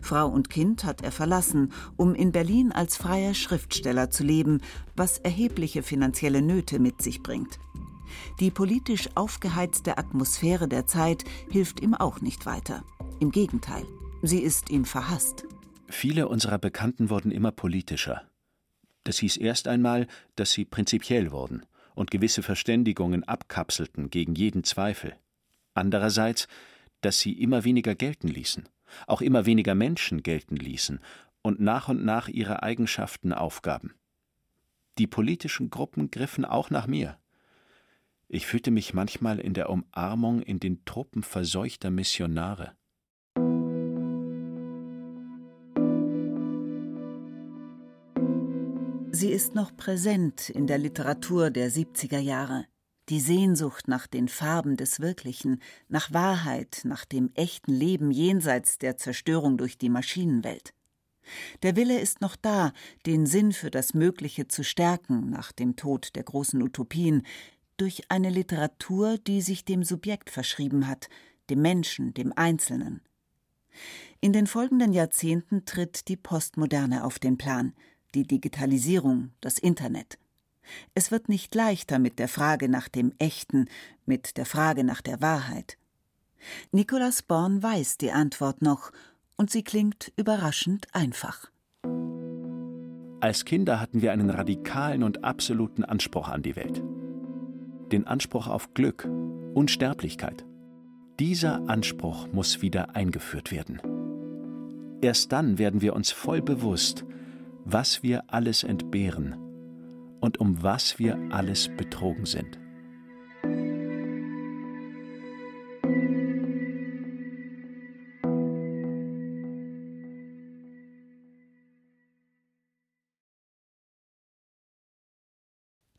Frau 0.01 0.27
und 0.27 0.49
Kind 0.49 0.83
hat 0.83 1.01
er 1.01 1.11
verlassen, 1.11 1.71
um 1.95 2.15
in 2.15 2.31
Berlin 2.31 2.71
als 2.71 2.97
freier 2.97 3.33
Schriftsteller 3.33 4.09
zu 4.09 4.23
leben, 4.23 4.61
was 4.95 5.17
erhebliche 5.17 5.83
finanzielle 5.83 6.41
Nöte 6.41 6.79
mit 6.79 7.01
sich 7.01 7.23
bringt. 7.23 7.59
Die 8.39 8.51
politisch 8.51 9.09
aufgeheizte 9.15 9.97
Atmosphäre 9.97 10.67
der 10.67 10.85
Zeit 10.85 11.23
hilft 11.49 11.79
ihm 11.79 11.93
auch 11.93 12.21
nicht 12.21 12.45
weiter. 12.45 12.83
Im 13.19 13.31
Gegenteil, 13.31 13.85
sie 14.21 14.39
ist 14.39 14.69
ihm 14.69 14.85
verhasst. 14.85 15.45
Viele 15.87 16.27
unserer 16.27 16.59
Bekannten 16.59 17.09
wurden 17.09 17.31
immer 17.31 17.51
politischer. 17.51 18.23
Das 19.03 19.17
hieß 19.17 19.37
erst 19.37 19.67
einmal, 19.67 20.07
dass 20.35 20.51
sie 20.51 20.65
prinzipiell 20.65 21.31
wurden 21.31 21.65
und 21.95 22.11
gewisse 22.11 22.41
Verständigungen 22.41 23.23
abkapselten 23.23 24.09
gegen 24.09 24.35
jeden 24.35 24.63
Zweifel. 24.63 25.15
Andererseits, 25.73 26.47
dass 27.01 27.19
sie 27.19 27.33
immer 27.33 27.63
weniger 27.63 27.95
gelten 27.95 28.27
ließen 28.27 28.67
auch 29.07 29.21
immer 29.21 29.45
weniger 29.45 29.75
Menschen 29.75 30.23
gelten 30.23 30.55
ließen 30.55 30.99
und 31.41 31.59
nach 31.59 31.89
und 31.89 32.03
nach 32.03 32.27
ihre 32.27 32.63
Eigenschaften 32.63 33.33
aufgaben. 33.33 33.93
Die 34.97 35.07
politischen 35.07 35.69
Gruppen 35.69 36.11
griffen 36.11 36.45
auch 36.45 36.69
nach 36.69 36.87
mir. 36.87 37.17
Ich 38.27 38.45
fühlte 38.47 38.71
mich 38.71 38.93
manchmal 38.93 39.39
in 39.39 39.53
der 39.53 39.69
Umarmung 39.69 40.41
in 40.41 40.59
den 40.59 40.85
Truppen 40.85 41.23
verseuchter 41.23 41.91
Missionare. 41.91 42.73
Sie 49.11 49.29
ist 49.29 49.53
noch 49.53 49.75
präsent 49.77 50.49
in 50.49 50.65
der 50.65 50.79
Literatur 50.79 51.51
der 51.51 51.69
70er 51.69 52.17
Jahre 52.17 52.65
die 53.09 53.19
Sehnsucht 53.19 53.87
nach 53.87 54.07
den 54.07 54.27
Farben 54.27 54.77
des 54.77 54.99
Wirklichen, 54.99 55.61
nach 55.89 56.13
Wahrheit, 56.13 56.81
nach 56.83 57.05
dem 57.05 57.31
echten 57.33 57.73
Leben 57.73 58.11
jenseits 58.11 58.77
der 58.77 58.97
Zerstörung 58.97 59.57
durch 59.57 59.77
die 59.77 59.89
Maschinenwelt. 59.89 60.73
Der 61.61 61.75
Wille 61.75 61.99
ist 61.99 62.21
noch 62.21 62.35
da, 62.35 62.73
den 63.05 63.25
Sinn 63.25 63.53
für 63.53 63.71
das 63.71 63.93
Mögliche 63.93 64.47
zu 64.47 64.63
stärken 64.63 65.29
nach 65.29 65.51
dem 65.51 65.75
Tod 65.75 66.15
der 66.15 66.23
großen 66.23 66.61
Utopien, 66.61 67.23
durch 67.77 68.03
eine 68.09 68.29
Literatur, 68.29 69.17
die 69.17 69.41
sich 69.41 69.65
dem 69.65 69.83
Subjekt 69.83 70.29
verschrieben 70.29 70.87
hat, 70.87 71.09
dem 71.49 71.61
Menschen, 71.61 72.13
dem 72.13 72.31
Einzelnen. 72.35 73.01
In 74.21 74.31
den 74.31 74.47
folgenden 74.47 74.93
Jahrzehnten 74.93 75.65
tritt 75.65 76.07
die 76.07 76.15
Postmoderne 76.15 77.03
auf 77.03 77.19
den 77.19 77.37
Plan, 77.37 77.73
die 78.13 78.27
Digitalisierung, 78.27 79.31
das 79.41 79.57
Internet. 79.57 80.19
Es 80.93 81.11
wird 81.11 81.29
nicht 81.29 81.53
leichter 81.55 81.99
mit 81.99 82.19
der 82.19 82.27
Frage 82.27 82.69
nach 82.69 82.87
dem 82.87 83.13
Echten, 83.19 83.67
mit 84.05 84.37
der 84.37 84.45
Frage 84.45 84.83
nach 84.83 85.01
der 85.01 85.21
Wahrheit. 85.21 85.77
Nicolas 86.71 87.21
Born 87.21 87.63
weiß 87.63 87.97
die 87.97 88.11
Antwort 88.11 88.61
noch, 88.61 88.91
und 89.35 89.49
sie 89.49 89.63
klingt 89.63 90.11
überraschend 90.15 90.87
einfach. 90.93 91.49
Als 93.21 93.45
Kinder 93.45 93.79
hatten 93.79 94.01
wir 94.01 94.11
einen 94.11 94.29
radikalen 94.29 95.01
und 95.01 95.23
absoluten 95.23 95.83
Anspruch 95.83 96.27
an 96.27 96.43
die 96.43 96.55
Welt. 96.55 96.83
Den 97.91 98.05
Anspruch 98.05 98.47
auf 98.47 98.73
Glück, 98.73 99.09
Unsterblichkeit. 99.53 100.45
Dieser 101.19 101.67
Anspruch 101.69 102.27
muss 102.33 102.61
wieder 102.61 102.95
eingeführt 102.95 103.51
werden. 103.51 103.79
Erst 105.01 105.31
dann 105.31 105.57
werden 105.57 105.81
wir 105.81 105.93
uns 105.95 106.11
voll 106.11 106.41
bewusst, 106.41 107.05
was 107.65 108.03
wir 108.03 108.25
alles 108.27 108.63
entbehren 108.63 109.42
und 110.23 110.39
um 110.39 110.63
was 110.63 110.99
wir 110.99 111.19
alles 111.31 111.67
betrogen 111.75 112.25
sind. 112.25 112.57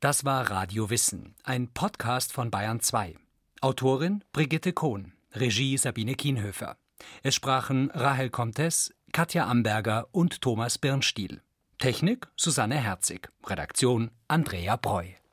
Das 0.01 0.25
war 0.25 0.51
Radio 0.51 0.89
Wissen, 0.89 1.35
ein 1.45 1.69
Podcast 1.73 2.33
von 2.33 2.51
Bayern 2.51 2.81
2. 2.81 3.17
Autorin 3.61 4.25
Brigitte 4.33 4.73
Kohn, 4.73 5.13
Regie 5.33 5.77
Sabine 5.77 6.15
Kienhöfer. 6.15 6.77
Es 7.23 7.35
sprachen 7.35 7.91
Rahel 7.91 8.31
Comtes, 8.31 8.95
Katja 9.13 9.47
Amberger 9.47 10.09
und 10.13 10.41
Thomas 10.41 10.79
Birnstiel. 10.79 11.43
Technik 11.85 12.29
Susanne 12.35 12.77
Herzig. 12.77 13.29
Redaktion 13.47 14.11
Andrea 14.27 14.77
Breu. 14.77 15.24